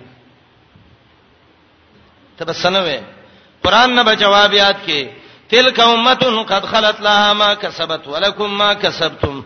[2.37, 3.20] تبسنه وې
[3.63, 5.05] قران نه به جواب یاد کې
[5.49, 9.41] تلک امه قد خلت لها ما کسبت ولکم ما کسبتم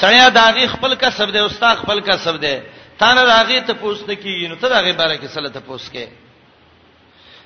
[0.00, 2.58] سړیا داغي خپل کسب دی استاد خپل کسب دی
[2.98, 6.08] تا نه داغي ته پوښتنه کیږي نو ته داغي باره کې سره ته پوښتې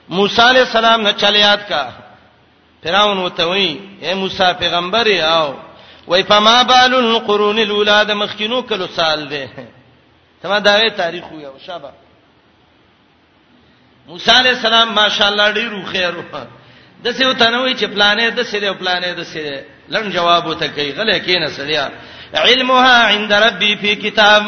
[0.08, 1.88] موسی علی السلام نه چلیات کا
[2.84, 3.68] فرعون وته وی
[4.00, 5.54] اے موسی پیغمبر یاو
[6.06, 9.44] وای فما بال القرون الاولاد مخکینو کلو سال دی
[10.42, 11.90] تما داغي تاریخ یو شابه
[14.08, 16.22] موسی علی السلام ماشاءالله ډیرو خیرو
[17.04, 19.56] د څه وته نه وی چې پلانې د څه دی پلانې د څه دی
[19.94, 21.84] لن جواب وته کوي غلې کینې سړیا
[22.34, 24.42] علمها عند ربي في كتاب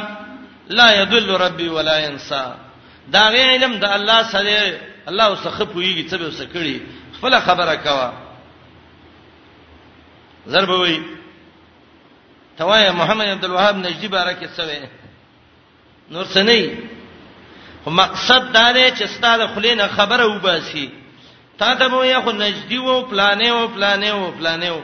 [0.68, 2.54] لا يضل ربي ولا ينسى
[3.08, 6.80] دا غي علم د الله سره الله وسخه پويږي څه به وسکړي
[7.18, 8.12] خپل خبره کوا
[10.48, 11.02] ضربوي
[12.58, 14.78] توای محمد عبد الوهاب نجدي بارک سوي
[16.10, 16.62] نور سنئ
[17.84, 20.88] خو مقصد دا دی چې ستاره خلینه خبره وباسي
[21.58, 24.80] تا ته مو یا خو نجدي وو پلانې وو پلانې وو پلانې وو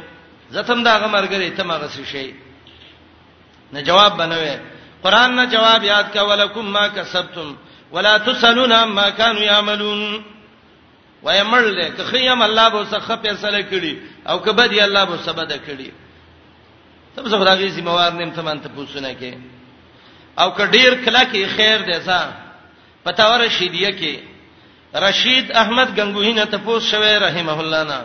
[0.54, 2.34] زتم دا غمرګرې ته ما غسي شي
[3.72, 4.54] نه جواب بنوي
[5.02, 7.56] قران نه جواب یاد کا ولکم ما کسبتم
[7.92, 10.22] ولا تسالون عما كانوا يعملون
[11.22, 13.94] ويمل له کخیم الله به سخه فیصله کړي
[14.30, 15.90] او کبه دی الله به سبد کړي
[17.16, 19.34] تب زه خدای زموار نیم ته مان ته پوښتنه کې
[20.40, 22.45] او کډیر کلا کې خیر دی ځا
[23.06, 27.98] فتاوى رشیدیه کې رشید احمد غنگوهی نه تپوس شوی رحمه الله نه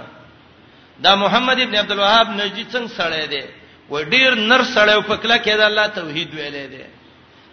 [1.06, 3.42] دا محمد ابن عبد الوهاب نجدي څنګه سړی دی
[3.90, 6.84] و ډیر نر سړی په کله کې دا الله توحید ویلې دی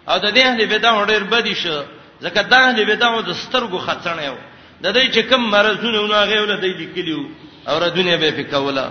[0.07, 1.81] او د دې اهل بدع ډیر بدی شو
[2.21, 4.35] ځکه دا اهل بدع د سترګو خطرنه یو
[4.81, 7.23] د دې چې کوم مرزونه ونه غوړه دی لیکلیو
[7.67, 8.89] او ردونه به پکولا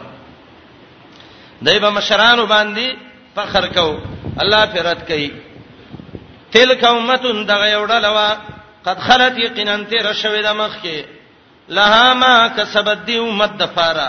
[1.66, 2.86] دایبه مشرانو باندې
[3.36, 3.90] فخر کو
[4.42, 5.30] الله فرت کوي
[6.52, 8.28] تلک امه دغه یو ډلوا
[8.84, 11.02] قد خلت یقینا تیر شوی د مخکي
[11.76, 14.08] لها ما کسبت دی امه د فارا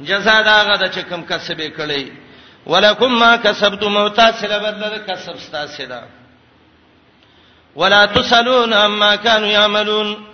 [0.00, 2.04] جزاء داغه د چکم کسبې کړي
[2.66, 6.02] ولکم ما کسبتم متاسله بدل کسب استاسله
[7.76, 10.26] ولا تسالون عما كانوا يعملون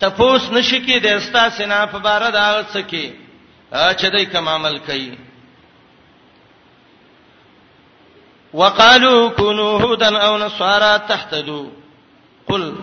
[0.00, 3.10] تفوس نشکی د استاسنا په بار د هغه څه کې
[3.74, 5.16] چې دای کوم عمل کوي
[8.54, 11.66] وقالوا كونوا هودا او نصارى تهتدوا
[12.48, 12.74] قل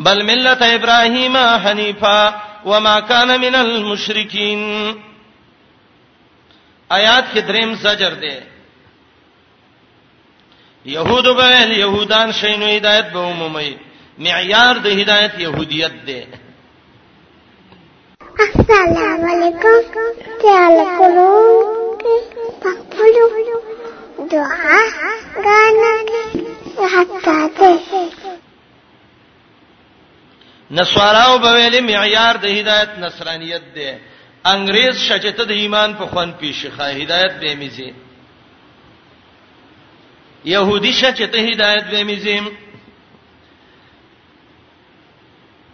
[0.00, 5.02] بل ملة ابراهيم حنيفا وما كان من المشركين
[6.92, 8.40] آیات کې دریم زجر دی
[10.86, 13.76] يهود به يهودان شینو هدایت به عمومي
[14.18, 16.22] معیار د هدایت يهودیت دی
[18.40, 19.82] السلام علیکم
[20.42, 21.28] تعال کولو
[22.62, 23.77] په پلو
[24.18, 24.76] دعا
[25.36, 28.10] غانا حتاته
[30.70, 33.94] نسواراو بویل معیار د هدایت نصرانیت ده
[34.44, 37.92] انګریز شچته د ایمان په خوان پیشخه هدایت به میزي
[40.44, 42.42] يهودي شچته هدایت به میزي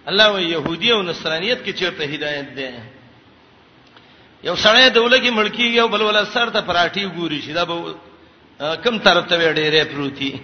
[0.09, 2.73] الله و يهودي او نصرانيت کې چیرته هدايت ده
[4.45, 7.95] یو سړی د ولګي ملکی یو بل ولا سر ته پراټي ګوري شي دا به
[8.59, 10.41] کم ترته ډیره پروتي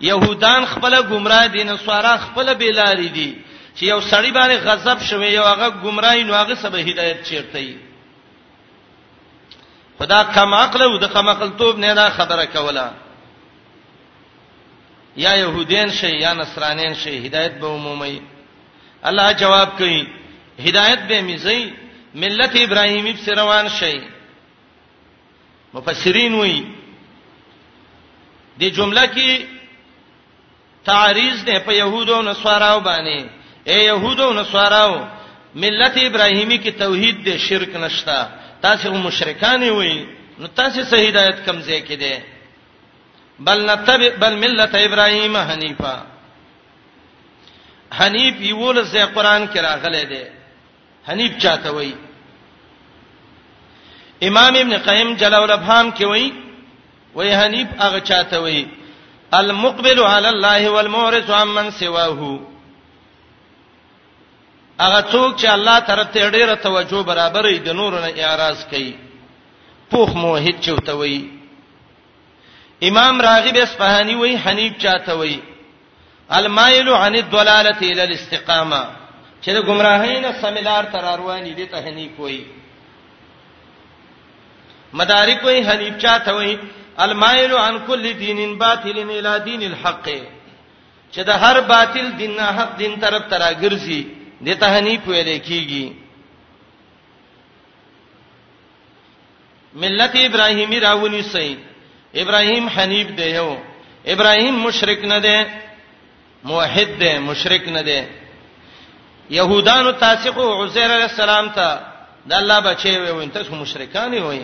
[0.00, 3.34] يهودان خپل گمراه دي نسوارا خپل بیلاری دي
[3.76, 7.76] چې یو سړی باندې غضب شوی یو هغه گمراهي نو هغه سبه هدایت چیرته وي
[9.98, 12.86] خدا کم عقل او د کم عقل توب نه دا خبره کوله
[15.16, 18.22] یا يهودین شي یا نصرانین شي هدایت به عمومي
[19.04, 20.06] الله جواب کوي
[20.66, 21.70] هدایت به میزي
[22.14, 24.00] ملت ابراهیمی په روان شي
[25.78, 26.60] مفسرین وایي
[28.60, 29.30] د جمله کې
[30.84, 33.18] تعریض ده په يهودو او نصاراو باندې
[33.70, 34.94] اے يهودو او نصاراو
[35.64, 38.18] ملت ابراهيمي کې توحید ده شرک نشتا
[38.64, 39.96] تاسو مشرکان وي
[40.38, 42.22] نو تاسو صحیح ہدایت کمزې کې ده
[43.48, 45.96] بل نتبع بل ملت ابراهيم حنيفا
[47.98, 50.30] حنيف یول زې قران کې راغله ده
[51.10, 51.94] حنيف چاته وي
[54.28, 56.32] امام ابن قیم جلال الابهام کې وایي
[57.16, 58.66] وای حنیف هغه چاته وای
[59.34, 62.38] المقبل علی الله والمورث عمن سواه
[64.80, 68.94] هغه څوک چې الله طرف ته ډیره توجه برابرې د نور نه اعتراض کوي
[69.90, 71.20] پوخ موحد چوته وای
[72.88, 75.40] امام راغب اصفهانی وای حنیف چاته وای
[76.30, 78.86] المایل عن الضلاله الى الاستقامه
[79.42, 82.42] چې د گمراهۍ نه سمیلار تر رواني دي ته حنیف وای
[84.92, 86.58] مدارک وای حنیف چاته وای
[87.00, 90.08] المائل عن كل دين باطل الى دين الحق
[91.16, 94.02] چې د هر باطل دین نه حق دین طرف ترا ګرځي
[94.46, 95.86] د ته نه پیل کیږي
[99.84, 101.56] ملت ابراهیمی راونی سي
[102.14, 103.50] ابراهیم حنیف دی یو
[104.06, 105.38] ابراهیم مشرک نه دی
[106.44, 108.04] موحد دی مشرک نه دی
[109.30, 111.80] يهودانو تاسقو عزير عليه السلام ته
[112.26, 114.40] د الله بچي وي وین تاسو مشرکان وي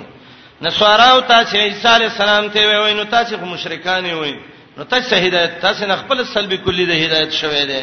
[0.62, 4.32] نسواراو تاسو عیسی علی السلام ته وای نو تاسو خو مشرکان وای
[4.76, 7.80] نو تاسو هدایت تاسو نه خپل سلبي کلی د هدایت شوي دي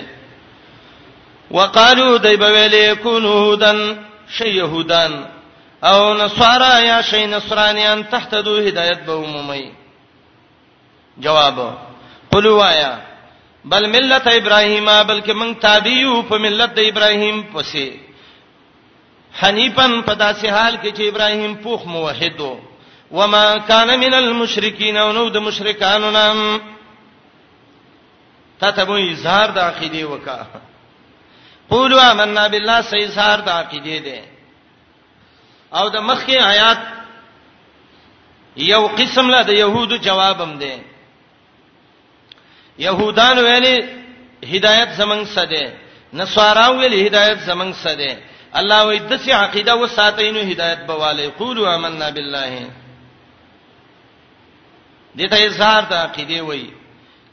[1.52, 3.84] وقالو دای بویلې کونو هدن
[4.38, 5.14] شی یهودان
[5.92, 9.72] او نسوارا یا شی نصرانیان تهتدو هدایت به عمومي
[11.18, 11.60] جواب
[12.32, 13.00] قلوا یا
[13.66, 17.88] بل ملت ابراهیم بلکې موږ تابعیو په ملت د ابراهیم پسې
[19.38, 22.58] حنیفن په داسې حال کې چې ابراهیم پوخ موحد و
[23.12, 26.60] وما کان من المشرکین او نو د مشرکانو نام
[28.60, 30.46] تته مو اظهار د عقیده وکا
[31.70, 34.20] قولوا آمنا بالله سې اظهار د عقیده ده
[35.80, 36.80] او د مخکې آیات
[38.58, 40.80] یو قسم له د يهودو جوابم ده
[42.80, 43.76] يهودان ویلي
[44.46, 45.72] هدایت زمنګ سده
[46.14, 48.18] نصارا ویلي هدایت زمنګ سده
[48.58, 52.68] الله وې د څه عقیده و ساتینو هدایت به والي قولوا آمنا بالله
[55.18, 56.66] دې ته اظهار د عقیده وې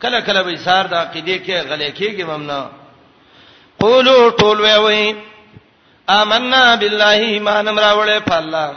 [0.03, 2.69] کله کله به اظهار د عقیده کې غلې کېږي ممنا
[3.81, 5.17] قولوا ټول وې وې
[6.09, 8.71] آمنا بالله ایمان راوړې په الله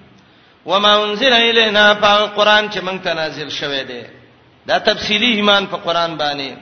[0.70, 4.02] وما انزل الینا په قران چې موږ ته نازل شوه دی
[4.66, 6.56] دا تفصیلی ایمان په قران باندې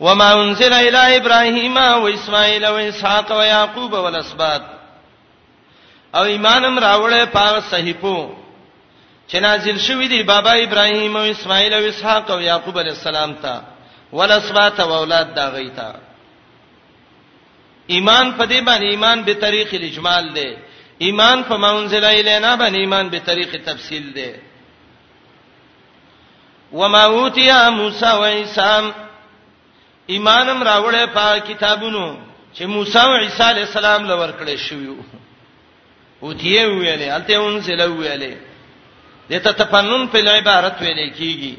[0.00, 4.62] وما انزل الى ابراهيم و اسماعيل و اسحاق و يعقوب و الاسباط
[6.14, 8.28] او ایمانم راوړې پاغ صحیفو
[9.28, 13.60] چې نازل شوې دي بابا ابراهيم او اسماعيل او اسحاق او يعقوب عليه السلام ته
[14.12, 15.92] ولاسبات او اولاد دا غيتا
[17.90, 20.50] ایمان په دې باندې ایمان به طریق الاجمال دی
[20.98, 24.32] ایمان په منزل الینا باندې ایمان به طریق تفصیل دی
[26.72, 28.90] وما اوتیا موسی و عیسی
[30.14, 32.04] ایمانم راوړې په کتابونو
[32.56, 34.88] چې موسی او عیسی علی السلام لور کړې شوی
[36.22, 38.34] او تیه ویلې الته اون سره ویلې
[39.30, 41.54] دته تفنن په عبارت ویلې کیږي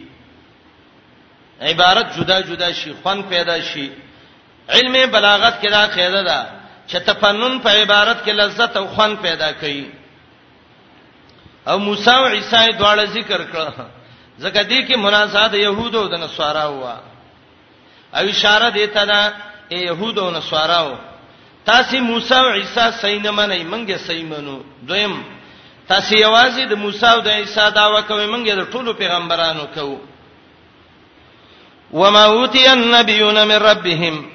[1.68, 3.88] عبارت جدا جدا شي خوان پیدا شي
[4.74, 6.40] علم بلاغت کې دا قاعده ده
[6.90, 9.86] چې تفنن په عبارت کې لذت او خوان پیدا کوي
[11.70, 13.74] او موسی او عیسی دواړه ذکر کړه
[14.44, 16.94] ځکه دې کې مناسبت يهودو د نصارا وو
[18.14, 19.34] او اشاره دیتا دا
[19.72, 20.96] يهود او نصاراو
[21.66, 24.58] تاسو موسی او عیسی صحیح نه منئ منګه صحیح منو
[24.88, 25.24] دویم
[25.88, 29.98] تاسو یوازې د موسی او د عیسی داوا کوي منګه د ټولو پیغمبرانو کوو
[31.94, 34.26] وما اوتی النبیون من ربهم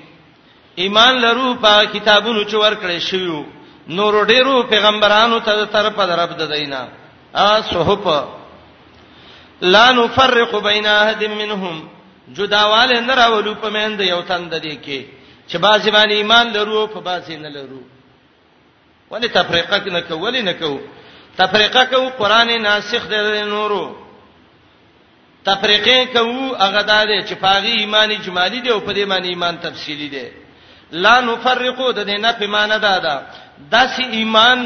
[0.79, 3.43] ایمان لرو په کتابونو چې ورکړې شوی
[3.89, 6.89] نور ډیرو پیغمبرانو ته طرفه درب د دینه
[7.35, 8.09] ا صحف
[9.63, 11.89] لا نفرق بین احد منهم
[12.35, 15.01] جداواله نه راولو په مند یو تند دي کې
[15.51, 17.83] چې بازي باندې ایمان لرو په بازي نه لرو
[19.11, 20.79] ولی تفریقه نه کو ولی نه کو
[21.37, 23.97] تفریقه کو قران ناسخ دی نورو
[25.45, 30.09] تفریقه کو هغه د چې پاغي ایمان اجمالی دی او په دې معنی ایمان تفصیلی
[30.09, 30.29] دی
[30.93, 33.23] لا نفرقو د دې نه په معنی دا ده
[33.71, 34.63] داسې ایمان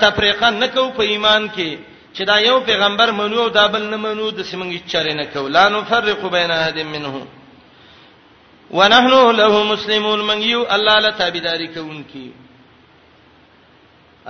[0.00, 1.76] تفریقه نه کو په ایمان کې
[2.18, 5.68] چې دا یو پیغمبر منو او دا بل نه منو د سیمنګ چره نه کولا
[5.68, 7.26] نو فرق بین احد منهم
[8.70, 12.30] ونحن له مسلمون من یو الله له تابعداري کوونکی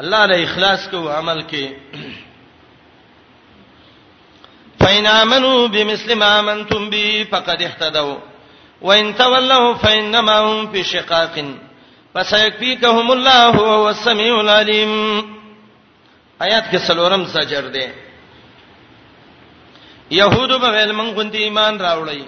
[0.03, 1.72] الله له اخلاص کو عمل کې
[4.82, 8.16] فإن آمنوا بمثل ما آمنتم به فقد اهتدوا
[8.82, 11.45] وإن تولوا فإنما هم في شقاق
[12.14, 15.38] فسيكفيكهم الله وهو السميع العليم
[16.45, 17.86] آیات کې سلورم سجر دی
[20.11, 22.24] يهودو به علمن غوندي ایمان راوړی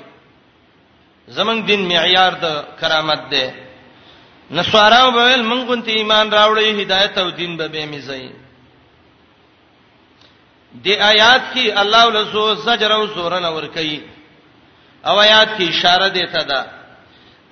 [1.37, 3.45] زمنګ دین معیار د کرامت دی
[4.59, 8.33] نصاراو به علمن غوندي ایمان راوړی هدایت او دین به به میځي
[10.83, 14.01] دی آیات کې الله ولزو زجر او زورن ور کوي
[15.07, 16.65] او آیات کې اشاره دی ته دا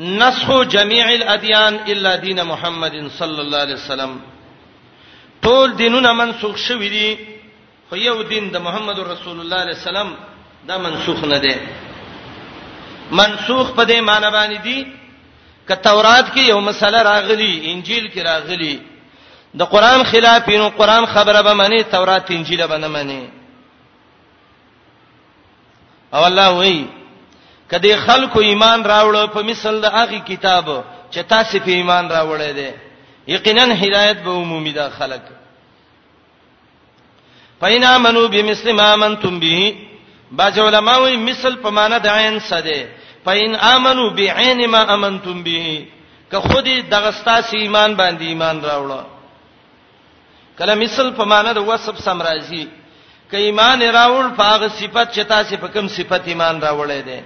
[0.01, 4.21] نسخ جميع الاديان الا دين محمد صلى الله عليه وسلم
[5.45, 7.09] ټول دینونه منسوخ شوی دي
[7.89, 10.11] خو یو دین د محمد رسول الله علیه السلام
[10.69, 11.55] دا منسوخ نه دی
[13.21, 14.79] منسوخ په دې معنی باندې دي
[15.69, 18.75] ک تورات کې یو مسله راغلی انجیل کې راغلی
[19.61, 23.23] د قران خلاف نو قران خبره به معنی تورات انجیل به نه معنی
[26.15, 26.83] او الله وایي
[27.71, 30.67] کدی خلکو ایمان راوړ په مثال د هغه کتاب
[31.13, 32.71] چې تاسو په ایمان راوړې دي
[33.37, 35.21] یقینا هدایت به عمومي دا خلق
[37.61, 39.75] پینا منو بمثل ما منتم به
[40.39, 42.89] باج علماء وی مثل په معنا د عین سده
[43.25, 45.87] پاین امنو بعین ما امنتم به
[46.31, 49.03] که خودي دغستا سی ایمان باندې ایمان راوړه
[50.59, 52.67] کله مثل په معنا د وسب سم راځي
[53.31, 57.23] که ایمان راوړ پاغه صفت چې تاسو په کوم صفت ایمان راوړې ده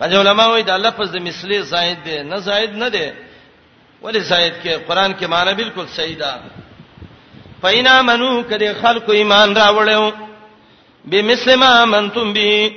[0.00, 3.14] باج علماء وی د لفظ د مثلی زائد ده نه زائد نه ده
[4.02, 6.40] ولی زائد کې قران کې معنی بالکل صحیح ده
[7.62, 10.12] پینا منو کده خلق ایمان راوړیو
[11.10, 12.70] بمثل ما منتم به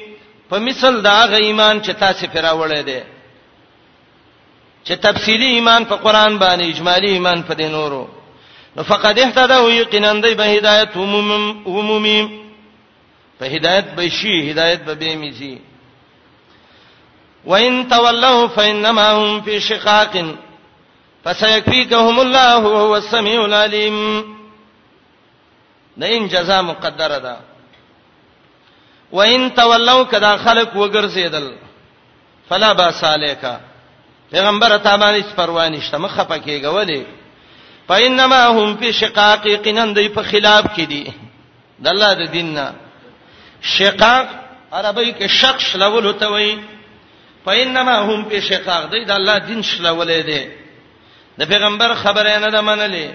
[0.50, 3.00] په مثل دا غ ایمان چې تاسو پر راوړی دی
[4.86, 8.08] چې تفصیلی ایمان په قران باندې اجمالی ایمان په دینورو
[8.76, 11.34] نو فقد اهتدوا یقینا دی به هدایت عموم
[11.66, 12.40] عمومی
[13.40, 15.58] په هدایت به شي هدایت به به میږي
[17.46, 20.16] وان تولوا فانما هم فی شقاق
[21.26, 23.96] فسيكفيكهم الله وهو السميع العليم
[25.98, 27.38] نین جزاء مقدره ده
[29.18, 31.46] وان تولوا کدا خلق وګرځیدل
[32.50, 33.58] فلا باس الیکا
[34.32, 37.06] پیغمبر ته باندې پروا نه شته مخه پکېګه ولی
[37.88, 41.14] فینما هم فی شقاق قنن دی په خلاف کې دي
[41.80, 42.72] د الله د دیننا
[43.62, 44.28] شقاق
[44.72, 46.60] عربی کې شق شلول ته وای
[47.46, 50.63] فینما هم فی شقاق دی د الله دین شلولې دي
[51.40, 53.08] د پیغمبر خبره نه ده منلې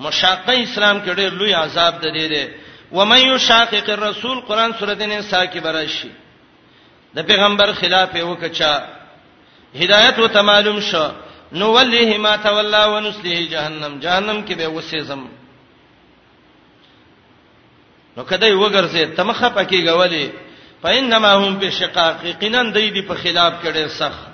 [0.00, 2.44] مشاقه اسلام کې ډېر لوی عذاب ده دی دی
[2.92, 6.08] ومن یشاقق الرسول قران سورته نساء کې براشي
[7.14, 8.84] د پیغمبر خلاف وکچا
[9.74, 11.08] هدایت او تمالم شو
[11.52, 15.20] نو ولیه ما تولا ونسلیه جهنم جهنم کې به وسېزم
[18.16, 20.32] نو کدی وګرځي تمخه پکې غولي
[20.82, 24.31] فینما هم په شقاق قینن دی دی په خلاف کړي سخت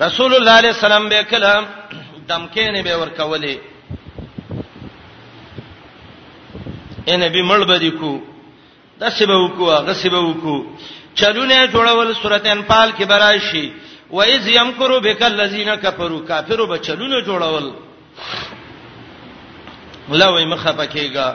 [0.00, 1.64] رسول الله علیه السلام به کلام
[2.28, 3.56] دمکې نه به ور کولې
[7.08, 8.20] اے نبی مړ بدی کو
[9.00, 10.64] دسبه وکوا غسبه وکوا
[11.14, 13.72] چلونه جوړول سورته انفال کې برای شي
[14.10, 17.72] و اذ یمکرو بک الذین کفروا کافرو به چلونه جوړول
[20.10, 21.34] الله وای مخه پکېګا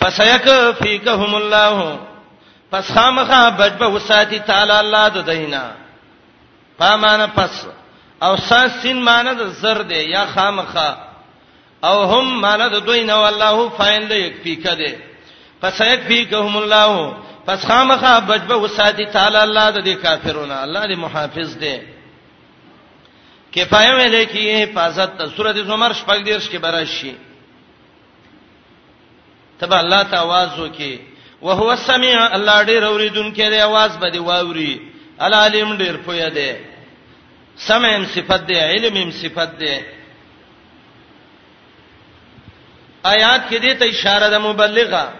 [0.00, 1.98] فسیکفیکهم الله
[2.72, 5.83] پس خامخا بجبه وساتی تعالی الله د دینه
[6.78, 7.64] پامانه پس
[8.22, 10.90] او ساسین مانه د زر دی یا خامخه
[11.82, 14.96] او هم مانه د دوی نه والله فایل یکفی کده
[15.62, 17.12] پس یکفیکهم الله
[17.46, 21.74] پس خامخه بچبه وساتی تعالی الله د دې کافرونه الله دې محافظ دی
[23.52, 27.14] کفایه مې لیکي حفاظت ته سورته زمر شپږ دیرش کې براشي
[29.58, 31.00] تبا الله ته आवाज وکي
[31.42, 36.52] وهو السميع الله ډېر اوریدونکې دی आवाज به دی واوري العالم ډیر پوی دی
[37.66, 39.76] سمعم صفت دی علمم صفت دی
[43.14, 45.12] آیات کې دې ته اشاره ده مبلغه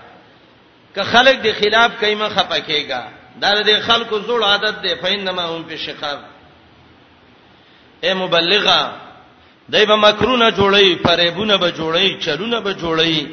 [0.95, 3.05] ک خلق دی خلاف کایمه خپکیږي
[3.41, 6.19] دا د خلکو زوړ عادت دی فینما هم په شقاق
[8.01, 8.97] اے مبلغه
[9.69, 13.27] دای به مکرونه جوړی فریبونه به جوړی چلونه به جوړی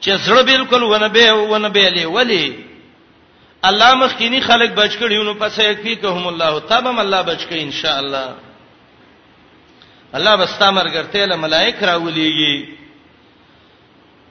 [0.00, 2.69] چې زړه بالکل ونه به ونه به لې ولی
[3.64, 7.98] الله مخکینی خلک بچ کړي نو پس یکفیکهم الله تبم الله بچ کړي ان شاء
[7.98, 8.34] الله
[10.14, 12.68] الله بستامر کرتے له ملائک راولېږي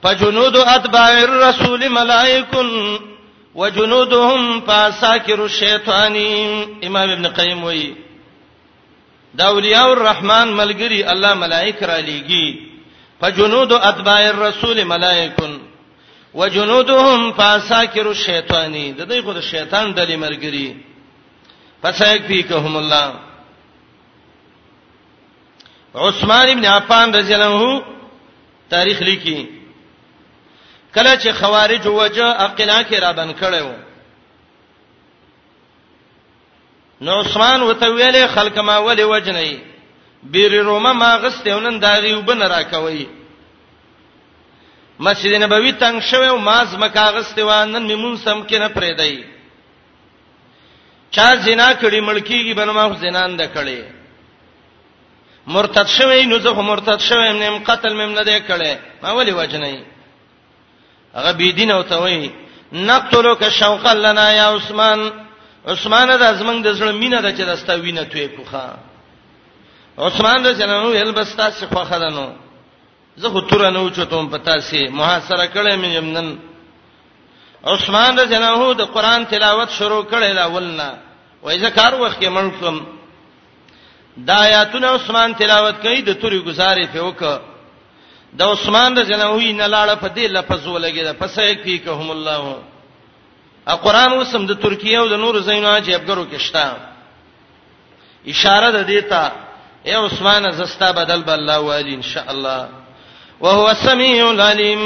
[0.02, 2.98] فجنود اتباع الرسول ملائکون
[3.54, 6.16] وجنودهم فاساکر الشیطان
[6.84, 7.94] امام ابن قیم وایي
[9.34, 12.68] دا اولیاء الرحمن ملګری الله ملائک را لېږي
[13.20, 15.58] فجنود اتباع الرسول ملائکون
[16.34, 20.74] وجنودهم فاساکر الشیطانی د دې خو د شیطان دلی مرګري
[21.82, 23.12] پس یک فیکهم الله
[25.94, 27.82] عثمان ابن عفان رضی الله عنه
[28.74, 29.48] تاریخ لیکي
[30.94, 33.66] کله چې خوارج وجه عقلا کې را بن کړو
[37.00, 39.58] نو عثمان وته ویلې خلک ما ولې وجنې
[40.22, 43.19] بیر روما ما غستېونن داغي وبن را کوي
[45.06, 49.22] مسجد نبوي تنگ شوی او ماز مکاغست و نن میمون سم کې نه پرې دی
[51.14, 53.78] چا زنا کړی ملکیږي بنما خو زنان د کړي
[55.54, 59.76] مرتد شوی نو زه مرتد شوی نیم قتل مم نه دی کړي ما ولي وجنې
[61.14, 62.30] هغه بی دین او توي
[62.72, 65.08] نقتلو ک شوقا لنا یا عثمان
[65.74, 68.70] عثمان د ازمن د زړه مینه د چرستا وینه توې کوخه
[70.06, 72.28] عثمان د جنانو البستا څخه خدانو
[73.20, 76.38] زه خو تر نه وچتم پتا سي محاصره کړې مې یمنن
[77.72, 80.90] عثمان رضی الله عنه د قران تلاوت شروع کړې دا ولنا
[81.42, 82.78] وایزه کار وخت کې منکم
[84.16, 87.22] دا آیاتونه عثمان تلاوت کوي د توري گزارې په وک
[88.32, 92.10] د عثمان رضی الله عنه نه لاړه په دې لفظ ولګي دا پس یکفي کهم
[92.10, 92.56] الله
[93.66, 96.76] ا قران وسم د ترکیه او د نور زینو عجیبګرو کې شتا
[98.26, 99.30] اشاره ده دیتا
[99.84, 102.79] اے عثمان زستا بدل بل الله والی ان شاء الله
[103.44, 104.82] وهو السميع العليم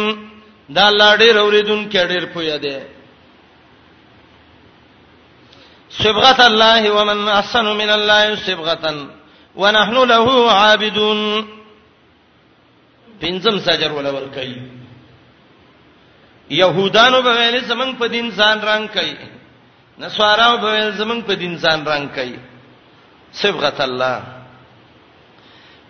[0.76, 2.76] دا الله ډېر اوریدونکو ډېر پوهه دی
[6.02, 8.82] صبغه الله ومن احسن من الله صبغه
[9.60, 10.26] ونحن له
[10.58, 11.20] عابدون
[13.22, 14.56] پنځم سجر ولول کوي
[16.50, 19.14] يهودانو به ویل زمنګ په دین ځان رنگ کوي
[20.02, 22.36] نصاراو به ویل زمنګ په دین ځان رنگ کوي
[23.42, 24.43] صبغه الله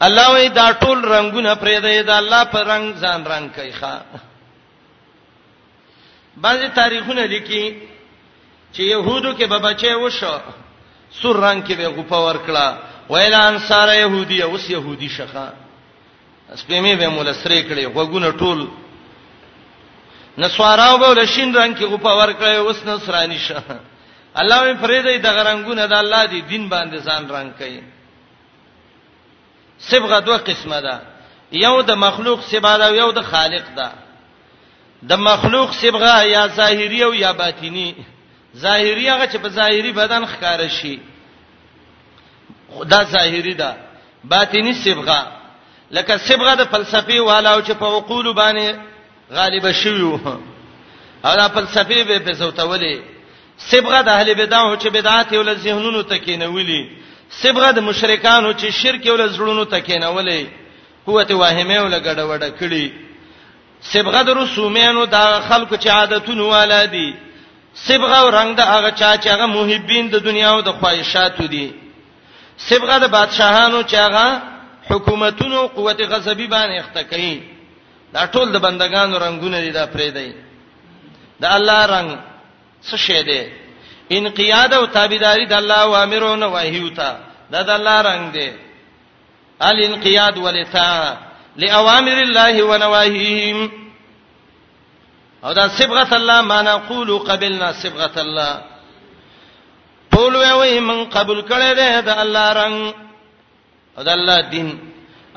[0.05, 3.95] الله وی دا ټول رنگونه پرې دی دا الله په رنگ ځان رنگ کوي ښا
[6.45, 7.65] بعضی تاریخونه لیکي
[8.75, 10.37] چې يهودو کې به بچي وشو
[11.23, 12.67] سور رنگ کې به غوپا ورکړه
[13.11, 15.53] ویل انصار يهودي اوس يهودي شخه
[16.61, 18.69] سپېمې به مولا سرې کړې وګونه ټول
[20.39, 23.63] نسواراو به لشین رنگ کې غوپا ورکړې اوس نصراني شه
[24.35, 27.94] الله یې فرېدې د غرنګونه د الله دی دین باندې ځان رنگ کوي
[29.91, 31.01] صبغه دوه قسمه ده
[31.53, 33.93] یو د مخلوق صبغه ده یو د خالق ده
[35.09, 37.95] د مخلوق صبغه یا ظاهری او یا باطینی
[38.57, 40.99] ظاهری هغه چې په ظاهری بدن ښکار شي
[42.89, 43.77] دا ظاهری ده
[44.25, 45.27] باطینی صبغه
[45.91, 48.77] لکه صبغه د فلسفي والا او چې په عقول باندې
[49.33, 50.19] غالب شوی وو
[51.25, 52.97] او دا فلسفي به په زوتولې
[53.59, 59.05] صبغه د اهل بدعه چې بدعت ول ذهنونو ته کېنولې صبغه د مشرکانو چې شرک
[59.07, 60.47] ول زړونو تکینولې
[61.07, 62.87] قوت واهمه ول ګډوډه کړي
[63.93, 67.09] صبغه د رسومانو دا خلکو چې عادتونه ولادي
[67.75, 71.69] صبغه او رنگ د هغه چا چې هغه محبین د دنیا او د خواهشاتو دي
[72.69, 74.27] صبغه د بادشاهانو چې هغه
[74.89, 77.39] حکومتونو او قوت غضبی باندې اختکاین
[78.13, 80.33] دا ټول د بندگانو رنگونه دي دا پرې دی
[81.41, 82.09] د الله رنگ
[82.89, 83.43] څه شی دی
[84.13, 87.15] انقیاد او تابعداري د الله اوامرو نه وایو تا
[87.53, 88.51] دا د الله رنگ دی
[89.69, 91.17] ال انقیاد ولتا
[91.57, 93.71] لاوامر الله ونواهیهم
[95.45, 98.55] او دا صبغه الله معنا قولوا قبلنا صبغه الله
[100.13, 102.95] قول وی من قبول کړي ده د الله رنگ
[103.99, 104.79] او د الله دین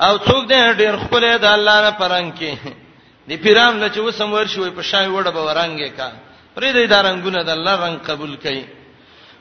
[0.00, 2.52] او څوک دې ډېر خپل د الله نه پرنګ کې
[3.28, 6.10] دی پیرام نه چې وسم ورشوي په شای وړه به ورانګې کا
[6.60, 8.64] پرې دې دارنګونه د الله رنگ قبول کړي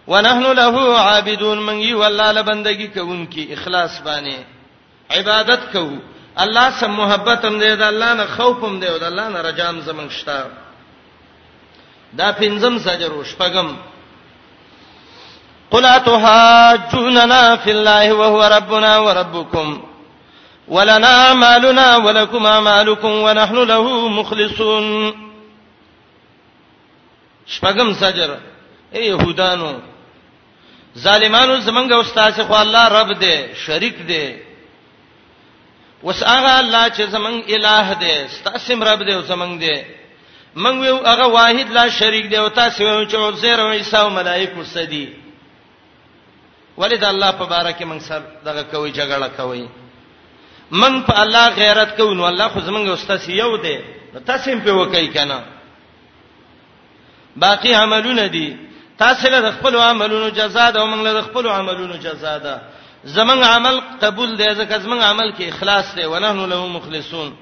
[0.08, 4.38] ونحن له عابدون من یو الله له بندګي کوونکی اخلاص باندې
[5.18, 5.98] عبادت کوو
[6.44, 9.42] الله سم محبت هم دې د الله نه خوف هم دې او د الله نه
[9.42, 10.40] رجام زمنګ شتا
[12.14, 13.78] دا پنځم سجر شپغم
[15.72, 19.82] قل اتحاجوننا في الله وهو ربنا وربكم
[20.68, 25.27] ولنا اعمالنا ولكم اعمالكم ونحن له مخلصون
[27.54, 28.32] شپغم سجر
[28.94, 29.72] اے يهودانو
[31.06, 33.36] ظالمانو زمنګ استاد خو الله رب دې
[33.66, 34.26] شریک دې
[36.06, 39.78] وس هغه الله چې زمنګ الٰه دې ستاسم رب دې زمنګ دې
[40.64, 44.10] من ویو هغه واحد لا شریک دی او تاسو ویو چې عزیر او عیسی او
[44.10, 45.08] ملائکه سدي
[46.78, 49.68] ولید الله په بارکه من سر دغه کوي جګړه کوي
[50.72, 53.78] من په الله غیرت کوو نو الله خو زمونږ استاد یو دی
[54.14, 55.44] نو تاسو هم په وکای کنه
[57.38, 58.58] باقی عملونه دي
[59.00, 62.62] تاسو له خپل عملونو جزاء ده او موږ له خپل عملونو جزاء ده
[63.06, 67.34] زمنګ عمل قبول دی ځکه زمنګ عمل کې اخلاص دی ونحنو له مخلصون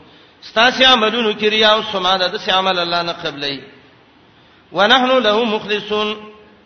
[0.42, 3.62] ستاسو عملونو کې ریا او سماده ده چې عمل الله نه قبلای
[4.72, 6.18] ونحنو له مخلصون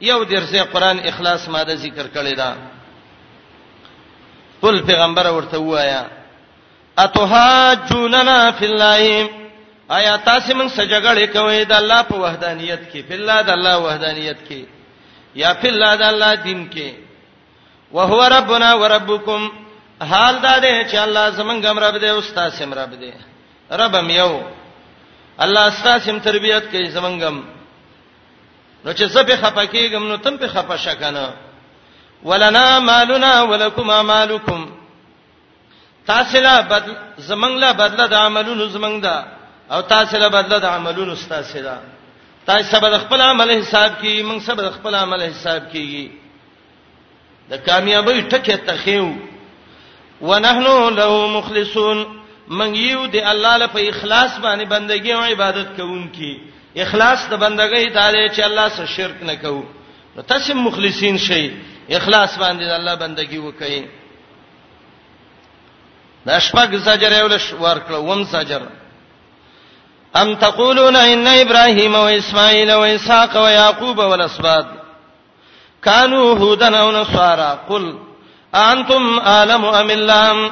[0.01, 2.55] یو درسه قران اخلاص ماده ذکر کړی دا
[4.61, 6.05] قل پیغمبر ورته وایا
[6.99, 9.38] اتهاجوننا فی اللهم
[9.97, 14.61] آیا تاسو موږ سجګړې کوي د الله په وحدانیت کې بالله د الله وحدانیت کې
[15.41, 16.89] یا بالله د الله دین کې
[17.97, 19.47] وهو ربنا وربکم
[20.11, 23.09] حال دا ده چې الله زمونږ رب دی او استاد سم رب دی
[23.81, 24.31] ربم یو
[25.47, 27.35] الله استاد سم تربيت کوي زمونږم
[28.85, 31.25] نو چې زه په خپکیږم نو تم په خپه شکنه
[32.29, 34.65] ولنا مالنا ولکما مالکم
[36.13, 36.93] تاسو لا بدل
[37.27, 39.17] زمنګ لا بدل د عملونو زمنګ دا
[39.71, 41.77] او تاسو له بدله د عملونو ستاسو ده
[42.47, 46.09] تاسو به خپل عمل حساب کیږي موږ سبا خپل عمل حساب کیږي
[47.49, 49.09] د کامیابی ټکه تخیو
[50.21, 52.05] ونحنو له مخلصون
[52.47, 56.33] من یو دی الله له په اخلاص باندې بندگی او عبادت کوونکی
[56.83, 59.63] اخلاص د بندګۍ داله چې الله سره شرک نه کوو
[60.15, 61.49] نو تاسو مخلصین شئ
[61.89, 63.83] اخلاص باندې د الله بندگی وکړئ
[66.27, 68.61] د شپږ سجر یو لش ورکړه وم سجر
[70.15, 74.65] ام تقولون ان ابراهيم واسماعيل واسحاق ويعقوب والاسباط
[75.83, 77.97] كانوا هودا او نصارى قل
[78.55, 80.51] انتم عالم ام الله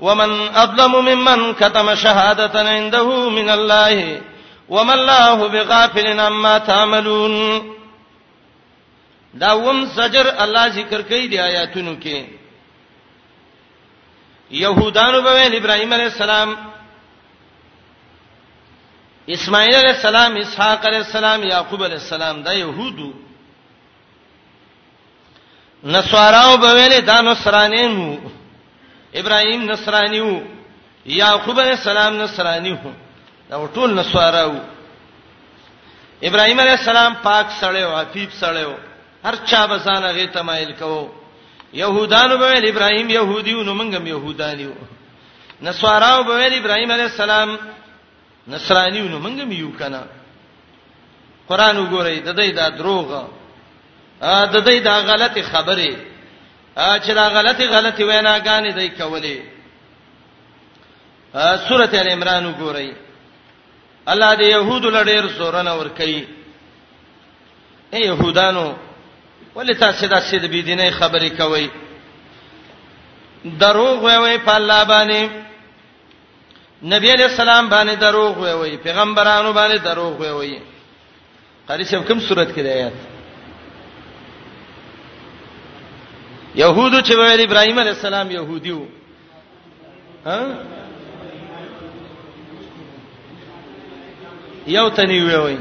[0.00, 4.20] ومن اظلم ممن كتم شهاده عنده من الله
[4.68, 7.36] وما الله بغافل عما تعملون
[9.34, 12.24] دا وم سجر الله ذکر کوي دی آیاتونو کې
[14.50, 16.56] يهودانو به ابراهيم عليه السلام
[19.34, 23.06] اسماعیل علیہ السلام اسحاق علیہ السلام یعقوب علیہ السلام دا يهودو
[25.94, 28.04] نسواراو به ویلې دا نصرانینو
[29.14, 30.28] ابراهیم نصرانیو
[31.18, 32.76] یعقوب علیہ السلام نصرانیو
[33.50, 34.52] دا ټول نسواراو
[36.22, 38.74] ابراهیم علیہ السلام پاک سړیو حفیظ سړیو
[39.24, 41.08] هر چا به ځان هغه تمایل کوو
[41.72, 44.72] يهودانو به ویل ابراهیم يهودیو نو موږ هم يهودانیو
[45.70, 47.50] نسواراو به ویل ابراهیم علیہ السلام
[48.48, 50.02] نصرانیونو مونږ هم یو کنه
[51.48, 53.26] قران وګورئ د دې دا دروغ
[54.22, 55.94] ا د دې دا غلطي خبره
[56.76, 59.38] ا چې دا غلطي غلطي ویناګانې دای کولې
[61.34, 62.88] ا سوره ال عمران وګورئ
[64.12, 66.26] الله دې يهودو لړېر سورنه ور کوي
[67.92, 68.74] اے يهودانو
[69.54, 71.70] ولې تاسو دا سید بيدینه خبرې کوي
[73.44, 75.45] دروغ وایي په الله باندې
[76.84, 80.58] نبی علیہ السلام باندې دروغ وی وی پیغمبرانو باندې دروغ وی وی
[81.68, 82.92] قاری شپ کوم صورت کې دی آیات
[86.54, 88.86] يهودو چې ویل ابراهيم عليه السلام يهودي وو
[90.26, 90.58] ها
[94.66, 95.58] یو تنی وی وی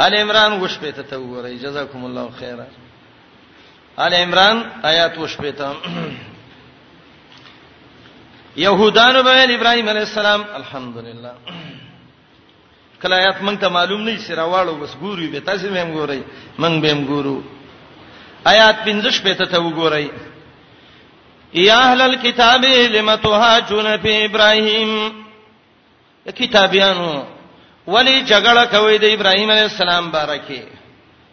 [0.00, 2.66] ال عمران وش پته ته وره جزاكم الله خيرا
[3.98, 5.76] ال عمران آیات وش پته
[8.56, 11.34] يهودانو به ابراهيم عليه السلام الحمدلله
[13.02, 16.20] کله آیات مونږ ته معلوم نه شي راوړو بس ګوري به تاسو به هم ګورئ
[16.58, 17.42] مونږ به هم ګورو
[18.46, 20.06] آیات 15 پته ته وګورئ
[21.54, 25.12] یا اهل الكتاب لم تهاجون في ابراهيم
[26.26, 27.24] کتابیانو
[27.86, 30.62] ولی جګړه کوي د ابراهيم عليه السلام بارکه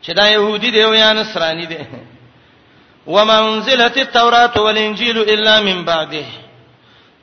[0.03, 1.78] چې دا يهودي دی یا نصراني دی
[3.07, 6.26] وما انزلت التوراة والانجيل الا من بعده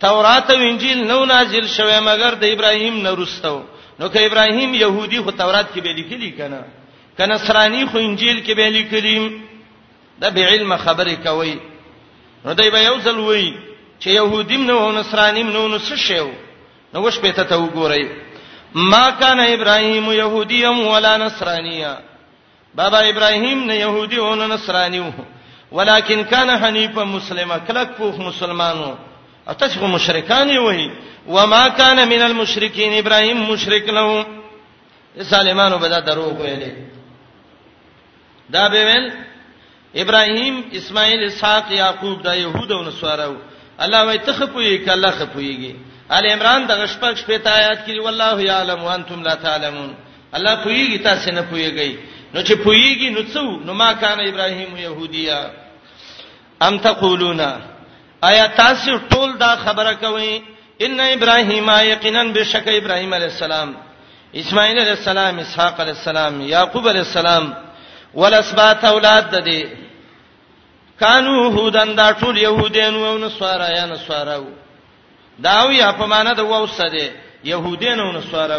[0.00, 3.62] تورات او انجیل نو نازل شوه مگر د ابراهیم نه رستو
[4.00, 6.64] نو که ابراهیم يهودي خو تورات کې به لیکلي کنه
[7.18, 9.40] کنه نصراني خو انجیل کې به لیکلي
[10.20, 11.58] دا به علم خبره کوي
[12.44, 13.54] نو دای به یو ځل وای
[14.00, 16.28] چې يهودیم نو او نصرانیم نو نو څه شیو
[16.94, 18.06] نو وش به ته وګورئ
[18.74, 21.98] ما کان ابراهیم يهوديا ولا نصرانيا
[22.74, 25.12] بابا ابراهیم نه يهودي او نه نصراني وو
[25.72, 28.94] ولكن كان حنيفا مسلما کلک په مسلمانو
[29.54, 30.90] تاسو مشرکان وي
[31.26, 34.22] و ما کان من المشرکین ابراهیم مشرک نو
[35.30, 36.72] سالمانو بدا درو کویلې
[38.50, 39.10] دا به ول
[39.96, 43.36] ابراهیم اسماعیل اسحاق یاقوب دا يهود او نصارو
[43.80, 45.74] الله وای ته خپوي کله خپويږي
[46.12, 49.94] ال عمران د غشپک شپه ته آیات کې والله یعلم وانتم لا تعلمون
[50.34, 51.90] الله پويږي تاسو نه پويږئ
[52.34, 55.40] نو چې پويږي نو څو نو ما کان ابراهیم يهوديا
[56.62, 57.40] ام تقولون
[58.20, 60.30] آیا تاسو ټول دا خبره کوئ
[60.84, 63.72] ان ابراهیم یقینا بشک ابراهیم علی السلام
[64.42, 67.44] اسماعیل علی السلام اسحاق علی السلام یاقوب علی السلام
[68.14, 69.62] ولسبات اولاد د دې
[71.02, 74.36] کانو هودان دا ټول يهودین او نصارا یا نصارا
[75.42, 77.06] داو یا په معنا د ووسه دي
[77.44, 78.58] يهودین او نصارا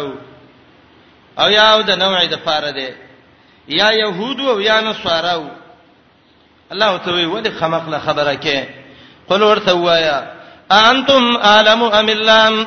[1.36, 2.88] او یاو د نوع د فار دي
[3.68, 5.38] یا يهود او یا نصارا
[6.72, 8.79] الله ته وی ولې خمق له خبره کې
[9.30, 10.32] قل ورته وایا
[10.72, 12.66] انتم عالم ام الله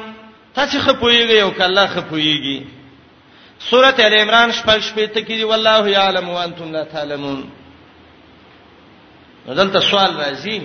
[0.56, 2.64] تاسو خپویږئ او کله خپویږئ
[3.70, 7.44] سوره ال عمران شپږ شپې ته کې دی والله یعلم وانتم لا تعلمون
[9.48, 10.62] دلته سوال راځي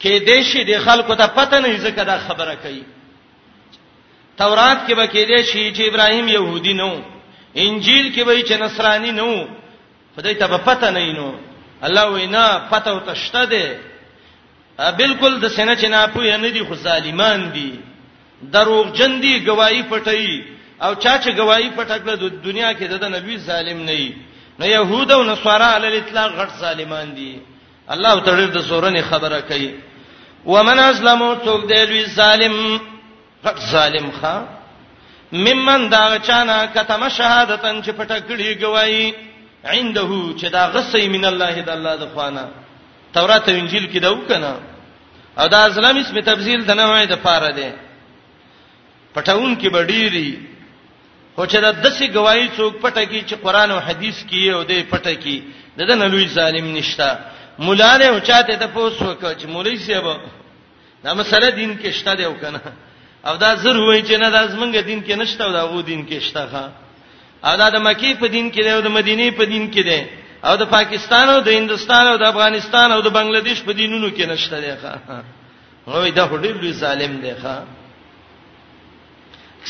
[0.00, 2.82] کې دیشي د خلکو ته پته نه ځکه دا خبره کوي
[4.36, 6.90] تورات کې به کې دی شي چې ابراهيم يهودي نو
[7.56, 9.32] انجیل کې به چې نصراني نو
[10.16, 11.32] خدای ته پته نه نو
[11.86, 13.80] الله وینا پته وتشته ده
[14.98, 17.70] بالکل د سینې چې نه پوی نه دي خو ظالمان دي
[18.52, 20.42] دروغ جن دي گواہی پټي
[20.82, 24.14] او چا چې گواہی پټکله د دنیا کې د نبی ظالم نه وي
[24.58, 27.40] نو يهود او نصارا علی الاطلاق غټ ظالمان دي
[27.90, 29.70] الله تعالی د سورنه خبره کوي
[30.46, 32.80] ومن اسلمو څوک دی لوی ظالم
[33.44, 34.42] غټ ظالم ښا
[35.32, 39.12] ممن دا چانا کتم شهادتن چې پټکړي گواہی
[39.64, 42.44] عنده چې دا غصې من الله د الله د خوانه
[43.14, 44.52] تورات او انجیل کې دا وکنه
[45.38, 47.70] او دا اسلام اسم تبذیل د نوعه د پاره ده
[49.14, 50.30] پټاون کې بډيري
[51.36, 54.78] خو چې دا دسي گواہی څوک پټه کی چې قران او حديث کې او دې
[54.92, 55.42] پټه کی
[55.78, 57.10] دغه نه لوی ظالم نشتا
[57.58, 60.06] مولا نه اوچاته ته پوس وکړه چې مولوی صاحب
[61.04, 62.60] دا مسله دین کې شته دی او کنه
[63.28, 66.20] او دا زر وای چې نه دا زمونږ دین کې نشته دا غو دین کې
[66.28, 66.66] شته ښا
[67.48, 70.00] او دا د مکی په دین کې دی او د مدینه په دین کې دی
[70.48, 74.24] او د پاکستان او د هندستان او د افغانستان او د بنگلاديش په دینونو کې
[74.32, 74.94] نشته دی ښا
[75.94, 77.54] هوی دا هډیر لوی ظالم دی ښا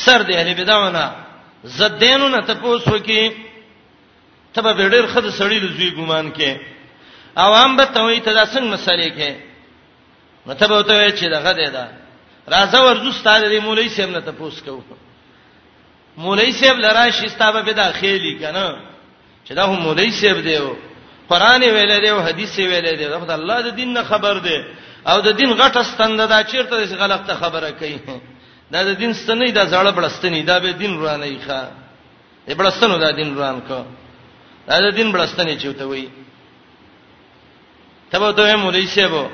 [0.05, 1.05] سر دی اهل بدعونه
[1.77, 3.19] زدینونه تاسو کې
[4.53, 6.51] تبه ډېر خد سړی لزوی ګمان کې
[7.45, 9.29] عوام به ته وي ته دا څنګه مسالې کې
[10.45, 11.85] مته به ته چې دغه دی دا
[12.53, 14.81] راځه ورزو ستاره دی مولوی سیم نه تاسو کوو
[16.17, 18.75] مولای صاحب لرا شستابه به داخلي کنه
[19.45, 20.69] چې دا هم مولای صاحب دیو
[21.29, 24.63] قران ویل دی او حدیث ویل دی دا الله د دین نه خبر دی
[25.07, 27.99] او د دین غټه ستنده دا چیرته غلطه خبره کوي
[28.71, 31.61] دا د دین ستنې دا زړه بلستنې دا به دین روانه ای ښا
[32.47, 33.85] ایبلستنو دا دین روان کو
[34.67, 36.09] دا د دین بلستنې چوته وی
[38.11, 39.29] تبه ته مولای صاحب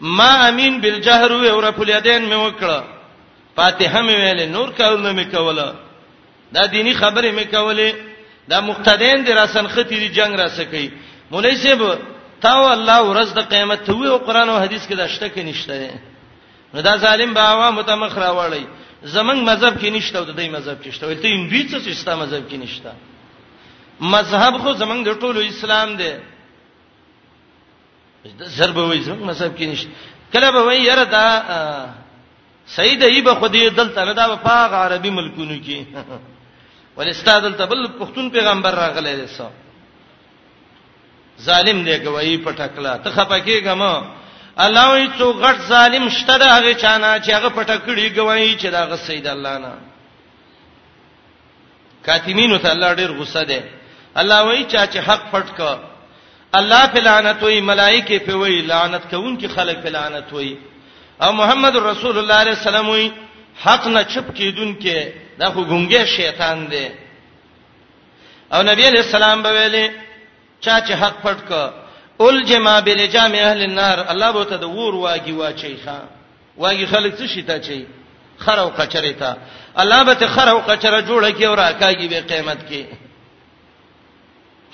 [0.00, 2.95] ما امین بالجهر و رفل یدین می وکړه
[3.56, 5.68] فاتحه مې ویلې نور کارونه مې کوله
[6.52, 7.90] دا دینی خبرې مې کولې
[8.50, 10.84] دا مقتدیان دي راسن ختی دي جنگ را سکی
[11.32, 11.82] مولای صاحب
[12.44, 15.90] تا الله ورځ د قیامت ته وی او قران او حدیث کې داشته کې نشته
[16.74, 18.62] نو دا ظالم به عوام ته مخ راوړی
[19.14, 22.14] زمنګ مذهب کې نشته او د دې مذهب کې شته ولته ان دوی څه ستا
[22.22, 22.90] مذهب کې نشته
[24.00, 26.12] مذهب خو زمنګ د ټولو اسلام دی
[28.58, 29.90] ضرب وای زمنګ مذهب کې نشته
[30.32, 31.26] کله به وای یره دا
[32.74, 35.78] سید ایبه خدای دلته نه دا په عربي ملکونو کې
[36.96, 39.48] ول استاد التبل پښتون پیغمبر راغلی دی سو
[41.48, 44.02] ظالم دی کوي پټکلا ته خپکیګه ما
[44.66, 48.86] الله وی څو غټ ظالم شته دا هغه چانه چې هغه پټکړي کوي چې دا
[48.92, 49.72] غ سید الله نه
[52.08, 53.60] کاتمینو ته الله ډیر غصه دی
[54.22, 55.76] الله وی چا چې حق پټ کا
[56.60, 60.54] الله په لعنت وی ملائکه په وی لعنت کوونکې خلک په لعنت وی
[61.20, 63.12] او محمد رسول الله علیه السلام وی
[63.64, 64.98] حق نه چپ کیدون کې
[65.40, 66.88] دا خو ګونګه شیطان دی
[68.52, 69.86] او نبی علیہ السلام به ویلي
[70.60, 71.52] چا چې حق پټ ک
[72.20, 75.96] الجما بالجام اهل النار الله به ته د ور واګي واچي ښا
[76.62, 77.86] واګي خلک څه شي ته چي
[78.38, 79.36] خر او قچره ته
[79.76, 82.84] الله به ته خر او قچره جوړه کی او راکاږي به قیامت کې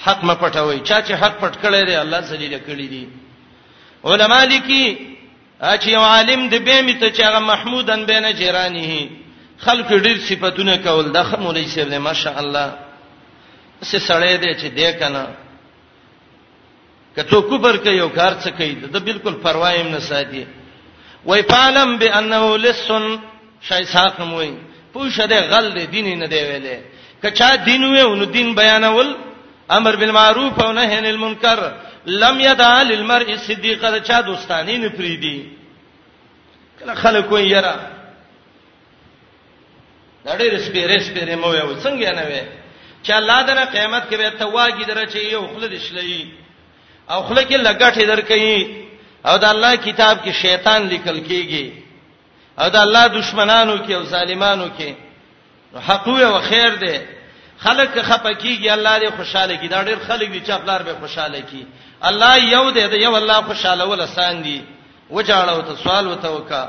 [0.05, 3.09] حق م پټوي چا چې حق پټ کړی دی الله ذلیل کړی دی
[4.05, 5.12] علما لیکي
[5.71, 8.87] اچ یو عالم د بیمه ته چې هغه محمودن بینه جیرانی
[9.65, 12.67] خلک ډیر صفاتونه کول د مولوی صاحب نه ماشاء الله
[13.91, 15.23] سه سړی دی چې دی کنه
[17.17, 20.43] کته کوبر کوي او کار څه کوي د بالکل پروا یې نه ساتي
[21.29, 23.05] وای پالم بانه لسن
[23.69, 24.51] شای ساق موي
[24.95, 26.79] پوښه دی غل دی دین نه دی ویلې
[27.23, 29.15] کچا دین وې نو دین بیانول
[29.79, 31.59] امر بالمعروف او نهی عن المنکر
[32.07, 35.41] لم یدا للمرء صدیقه چا دوستانی نه پریدي
[36.81, 37.75] کله خلک وایي یرا
[40.25, 42.43] دا ډېر سپیره سپیره مو یو څنګه نه وي
[43.07, 46.27] چې الله دنه قیامت کې به تواګی درچې یو خلد شلې
[47.13, 48.67] او خلک لګټ درکې
[49.27, 51.67] او دا الله کتاب کې شیطان لیکل کېږي
[52.61, 54.91] او دا الله دشمنانو کې او ظالمانو کې
[55.79, 56.99] حق او خیر دی
[57.59, 61.65] خلک خپکیږي الله دې خوشاله کی دا ډېر خلک دي چې خپلار به خوشاله کی
[62.09, 64.57] الله یو دی دا یو الله خوشاله ول سان دی
[65.15, 66.63] وجاړو ته سوال وته وکا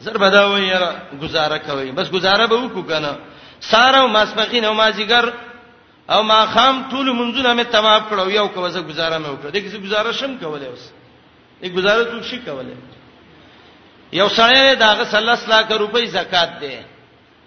[0.00, 0.90] زر بداو یاره
[1.22, 3.12] گزاره کوي بس گزاره به وکو کنه
[3.60, 5.26] ساره ماسپخین او مازیګر
[6.10, 10.12] او ما خام ټول منځونه مې تمام کړو یو کوزه گزاره مې وکړه دغه گزاره
[10.12, 10.84] شم کولای اوس
[11.62, 12.76] یک گزاره څوک شي کولای
[14.12, 16.76] یو سړی داغه سلس لاکه روپۍ زکات دی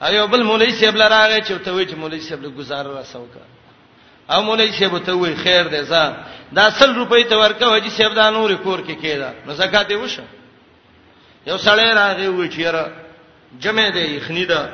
[0.04, 3.53] او یو بل مولوی سیبل راغی چې ته وې چې مولوی سیبل گزاره راسو کړه
[4.30, 6.04] او مولای شیبو ته وای خیر دی زه
[6.56, 9.94] دا سل روپۍ ته ورکه وجی شیب دا نور کور کې کېدا نو زکات یې
[9.94, 10.24] وشه
[11.48, 12.86] یو سړی راغی و چې را
[13.60, 14.70] جمع دی خنی دا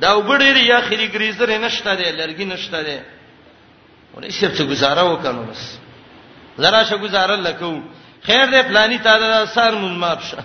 [0.00, 3.00] دا وګړي لري اخري ګریزر نشته دی لرګي نشته دی
[4.14, 5.78] ولې شیب څه گزاره وکړو بس
[6.58, 7.80] زرا شه گزاره لکو
[8.22, 10.44] خیر دې پلاني تا دا سر مون ماپ شه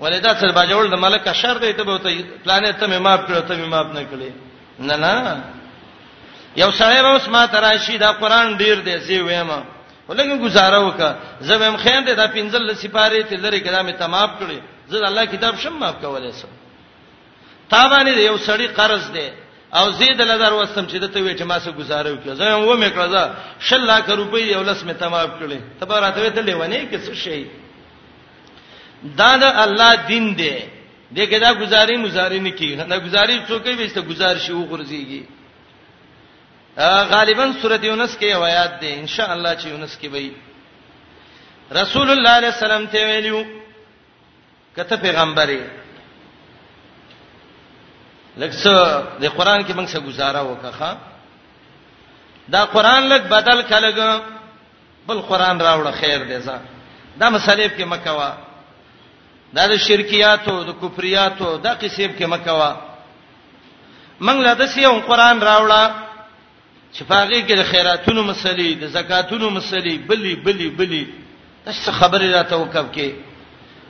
[0.00, 2.10] ولدا سر باجول د ملک شر دې ته به ته
[2.44, 4.30] پلانې ته مې ماپ کړو ته مې ماپ نه کړې
[4.78, 5.40] نه نه
[6.56, 9.62] یو سړی به اوس ما تراشي دا قران ډیر دی زی وېما
[10.08, 15.06] ولګي گزاره وکا زبم خیر دی دا پنځل لسپاره ته لري کلامي تمام کړي زه
[15.08, 16.48] الله کتاب شم ما کولای سم
[17.70, 19.28] تابانی دی یو سړی قرض دی
[19.72, 22.76] او زید لدار وستم چې دته وې چې ما سه گزاره وکړه زه هم و
[22.80, 23.24] مې کړه دا
[23.60, 27.46] شل لاکه روپۍ یو لس مې تمام کړي تبارات وې ته لیوانې کې څه شي
[29.04, 30.52] دا د الله دین دی
[31.12, 35.35] دغه دا گزاري مزاري نه کی دا گزاري څوک وي چې گزار شي وګرځيږي
[36.78, 40.32] غالبا سوره یونس کې آیات دي ان شاء الله چې یونس کې وي
[41.76, 43.44] رسول الله علیه السلام ته ویلو
[44.76, 45.60] کته پیغمبري
[48.36, 48.72] لکه
[49.24, 50.96] د قران کې موږ څه گزاره وکړه
[52.48, 54.22] دا قران لک بدل کلګ
[55.06, 56.60] بل قران راوړ خیر دی زه
[57.20, 58.32] دا مسالې کې مکوا
[59.54, 62.72] دا د شرکیاتو د کفریاتو دا قسم کې مکوا
[64.20, 66.04] موږ لا د سیو قران راوړل
[66.98, 71.00] شفاغي کې د خیراتونو مسلې د زکاتونو مسلې بلی بلی بلی
[71.64, 73.10] تاسو خبرې را توقف کې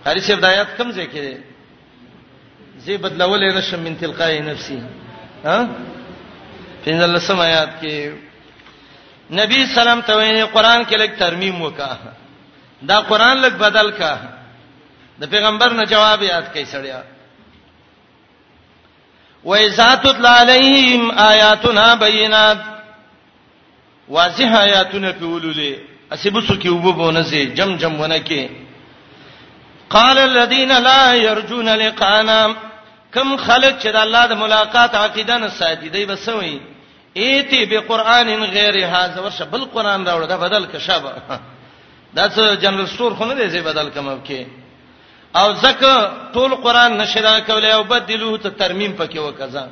[0.05, 1.41] قاری صاحب دایات کم ځای کې
[2.85, 4.81] زی بدلولې نشم من تلقای نفسي
[5.45, 5.57] ها
[6.85, 8.13] پینځل لسم آیات کې
[9.43, 11.91] نبی سلام ته وایي قران کې لګ ترمیم وکا
[12.91, 14.15] دا قران لګ بدل کا
[15.21, 17.03] د پیغمبر نه جواب یاد کړي سړیا
[19.47, 22.76] وَإِذَا تُتْلَى عَلَيْهِمْ آيَاتُنَا بَيِّنَاتٍ
[24.09, 25.75] واضح آیاتونه په ولولې
[26.15, 28.49] اسبسو کې وبونه سي جم جم ونه کې
[29.91, 32.41] قال الذين لا يرجون لقانا
[33.15, 36.59] کم خلک چې د الله د ملاقات عقیده نه ساتي دی بسوي
[37.17, 41.13] ایتی بقران غیر هاذا ورشه بل قران راوړه دا بدل کشبه
[42.17, 44.47] دا څه جنرال سٹور خو نه دی زی بدل کوم کې
[45.37, 49.65] او زکه ټول قران نشرا کولای او بدلوه ته ترمیم پکې وکځه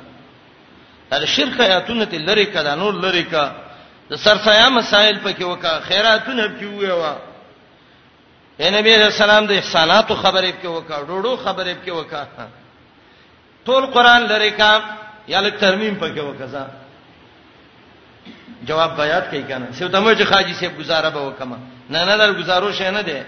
[1.11, 3.64] دا شرک آیاتونه تل لري کړه نور لري کړه
[4.09, 7.13] د سرسایا مسائل پکې وکا خیراتونه پکې ویوا
[8.59, 12.25] اے نبی رسول الله د احساناتو خبرې پکې وکا ډوډو خبرې پکې وکا
[13.65, 14.71] ټول قران لري کا
[15.27, 16.65] یا لک ترمیم پکې وکا
[18.67, 21.57] جواب بیات کوي کنه سیو تمه چې خاجي سیب گزاره به وکما
[21.89, 23.25] نه نه در گزارو شې نه ده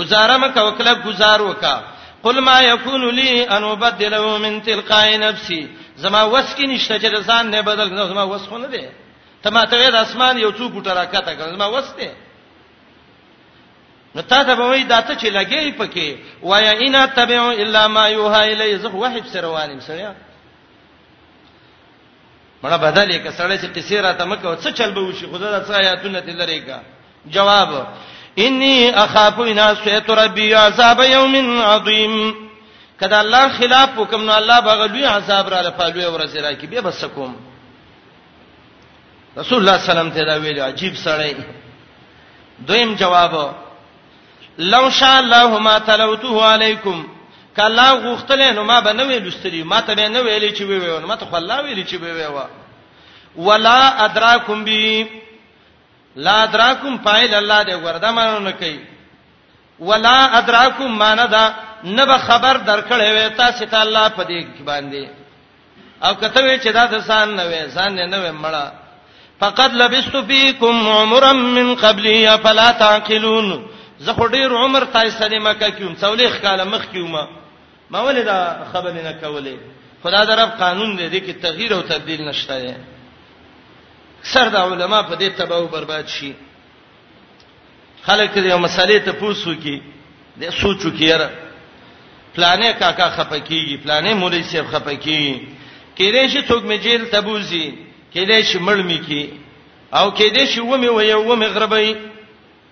[0.00, 1.76] گزاره مکه وکړه گزار وکا
[2.22, 7.44] قل ما يكون لي ان ابدله من تلقاء نفسي زما وس کې نشته چې ځان
[7.50, 8.90] نه بدل کړم زما وس خو نه ده
[9.44, 12.08] ته ماته د اسمان یو څو ګټه راکته کړم ما وسته
[14.14, 16.08] نو تا ته به وای داته چې لګی پکې
[16.48, 20.12] وایا انا تبع الا ما یوها الی زه وحب سروانم سړیا
[22.62, 25.70] مړه بدل یک سړی چې قصې را ته مکه څه چل به وشي خدا د
[25.70, 26.78] آیاتونه دې لري کا
[27.26, 27.70] جواب
[28.44, 32.14] انی اخاف ان اسیت ربی عذاب یوم عظیم
[33.00, 37.04] کدا الله خلاف وکم نو الله بغلوی عذاب را لپاره ورزه را کی به بس
[37.04, 37.36] کوم
[39.38, 41.34] رسول الله سلام ته دا ویل عجیب سړی
[42.66, 43.54] دویم جواب
[44.58, 47.06] لو شاء الله ما تلوته علیکم
[47.56, 51.06] کله غوښتل نو ما به نه ویلستری ما ته به نه ویلې چې وی ویو
[51.06, 52.42] ما ته خو الله ویلې چې وی ویو
[53.36, 55.06] ولا ادراکم بی
[56.16, 58.78] لا ادراکم فایل الله دې وردا مانو کوي
[59.80, 61.54] ولا ادراکم ماندا
[61.84, 65.04] نه به خبر درکړې وې تاسو ته الله په دې باندې
[66.06, 68.83] او کته وی چې دا د ځان نه وې ځان نه وې مړه
[69.40, 73.66] فقد لبست فيكم عمرا من قبلي فلا تعقلون
[74.00, 77.28] زه خو ډیر عمر تای سره مکه کیوم څولېخ کاله مخ کیومه
[77.90, 79.56] ما ولې دا خبر نه کولې
[80.04, 82.74] خدا درف قانون دی دی کې تغییر او تبديل نشته دی
[84.22, 86.32] سر دا علما په دې تباہ او برباد شي
[88.06, 89.80] خلک دې یو مسلې ته پوسو کې
[90.40, 91.30] دې سوچو کې یاره
[92.34, 95.48] پلانې کاکا خپکیږي پلانې مولوی صاحب خپکیږي
[95.98, 97.66] کله چې څوک می جیل تبوزي
[98.14, 99.22] کېدې چې مړ می کی
[99.98, 101.86] او کېدې چې و می وي و می غربې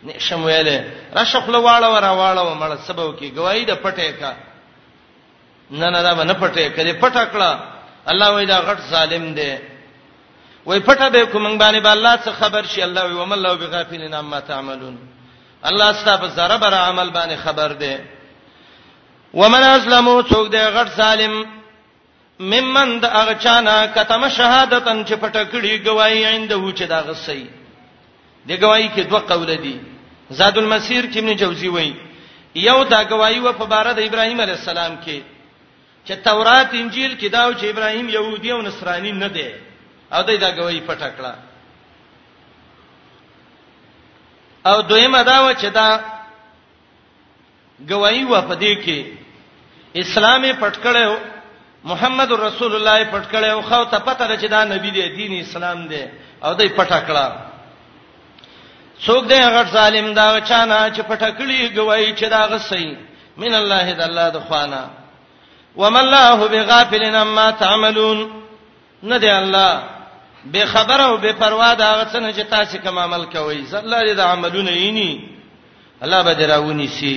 [0.06, 0.78] نشم ویلې
[1.16, 4.32] را شخله واړه ورا واړه مړ سبب کې گواہی د پټه کا
[5.80, 7.50] نه نه دا نه پټه کړي پټه کړه
[8.12, 9.52] الله وای دا غټ ظالم دی
[10.66, 14.14] وای پټه به کوم باندې به الله څه خبر شي الله وای ومن لو بغافلین
[14.14, 14.96] عما تعملون
[15.70, 17.96] الله ستاسو زره بر عمل باندې خبر دی
[19.34, 21.34] ومن اسلمو څوک دی غټ ظالم
[22.40, 27.44] ممن د هغه چانا کتم شهادتن چې پټکړي گواہی عنده چې دا غسي
[28.48, 29.78] دی گواہی کې دوه قول دي
[30.30, 31.92] زاد المسیر کې ابن جوزی وایي
[32.54, 35.22] یو دا گواہی و په بار د ابراهیم علی السلام کې
[36.06, 39.50] چې تورات انجیل کې دا و چې ابراهیم يهودي او نصراني نه دی
[40.12, 41.34] او دای دا گواہی پټکړه
[44.66, 45.88] او دویمه دا و چې دا
[47.90, 49.04] گواہی و په دې کې
[49.94, 51.31] اسلامي پټکړه
[51.90, 55.32] محمد رسول الله پټ کړي او خو ته پته ده چې دا نبی دی دین
[55.40, 56.04] اسلام دی
[56.44, 57.26] او دوی پټ کړه
[59.06, 62.96] څوک دی هغه ظالم دا چانه چې پټ کړي گواہی چې دا غسې
[63.36, 64.84] من الله د الله د خوانا
[65.76, 68.18] وما الله بغافل عما تعملون
[69.02, 69.72] نه دی الله
[70.54, 73.96] بے خبره او بے پروا دا هغه څنګه چې تاسو کوم عمل کوي صلی الله
[74.02, 75.28] علیه د عملونه یې ني
[76.02, 77.16] الله به دراونی سي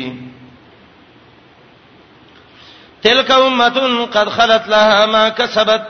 [3.05, 5.81] تلك امه قد خلت لها ما كسبت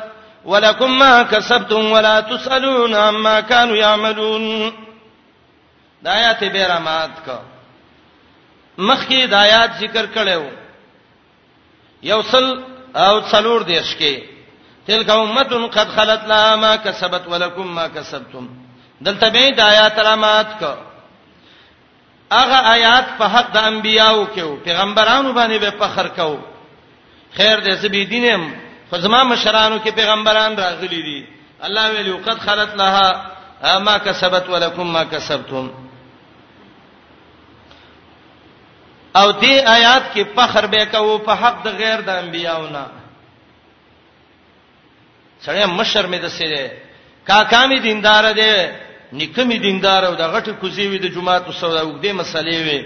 [0.46, 4.74] ولكم ما كسبتم ولا تسالون عما كانوا يعملون
[6.04, 7.40] د آیات بیرامات کا
[8.78, 10.42] مخکې د آیات ذکر کړو
[12.04, 12.64] یوصل
[12.96, 14.24] او څلور دیش کې
[14.88, 18.50] تلک امه قد خلت لها ما كسبت ولكم ما كسبتم
[19.02, 20.76] دلته به د آیات علامات کا
[22.32, 26.55] هغه آیات په حق د انبیایو کې پیغمبرانو باندې به فخر کوو
[27.38, 28.42] خیر دې سبي دینم
[28.90, 31.20] خو زما مشرانو کې پیغمبران راغلي دي
[31.68, 33.10] الله ویلی وقد خلت لها
[33.88, 35.66] ما کسبت ولکم ما کسبتم
[39.16, 42.86] او دې آیات کې فخر به کوو په حق د غیر د انبیاونا
[45.46, 46.66] سړی مشر مې د سره
[47.32, 48.56] کاکامي دیندار دی
[49.20, 52.82] نکمي دیندار او د غټ کوزي وي د جمعه سودا وګدې مسلې وي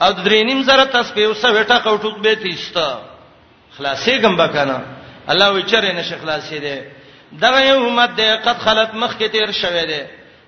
[0.00, 2.88] او درې نیم زره تسبیح او سوټه کوټوک به تیستا
[3.78, 4.78] خلاصې ګم بکنه
[5.30, 6.76] الله وی چرې نشه خلاصې دي
[7.42, 10.02] دغه یو امت ده قد خلت مخ کې تیر شوه دي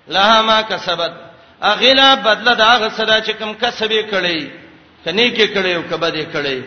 [0.07, 1.13] لها ما کسبت
[1.63, 4.41] اغلا بدله دا هغه صدا چې کوم کسبې کړي
[5.05, 6.57] کني کې کړي او کبه دې کړي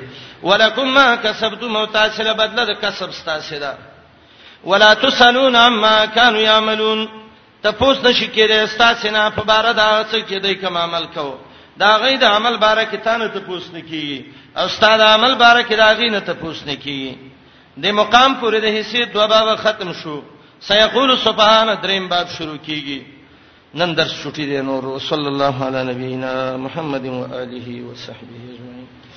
[0.43, 3.75] ولکم ما کسبتم او تاسو له بدله د کسب ستاسو ده
[4.65, 7.09] ولا تسالون عما كانوا يعملون
[7.63, 11.39] تپوس نشی کېره ستاسو نه په بار دا څه کې دای کوم عمل کوو
[11.83, 14.19] دا غي د عمل باره کې تانه ته پوښتنه کیږي
[14.59, 17.13] او استاد عمل باره کې دا غي نه ته پوښتنه کیږي
[17.83, 20.17] د مقام پورې د حصے دوه باب ختم شو
[20.71, 22.99] سيقول سبحان دریم باب شروع کیږي
[23.81, 26.33] نن درس شوټی دی نور صلی الله علی نبینا
[26.67, 29.12] محمد و آله و صحبه اجمعین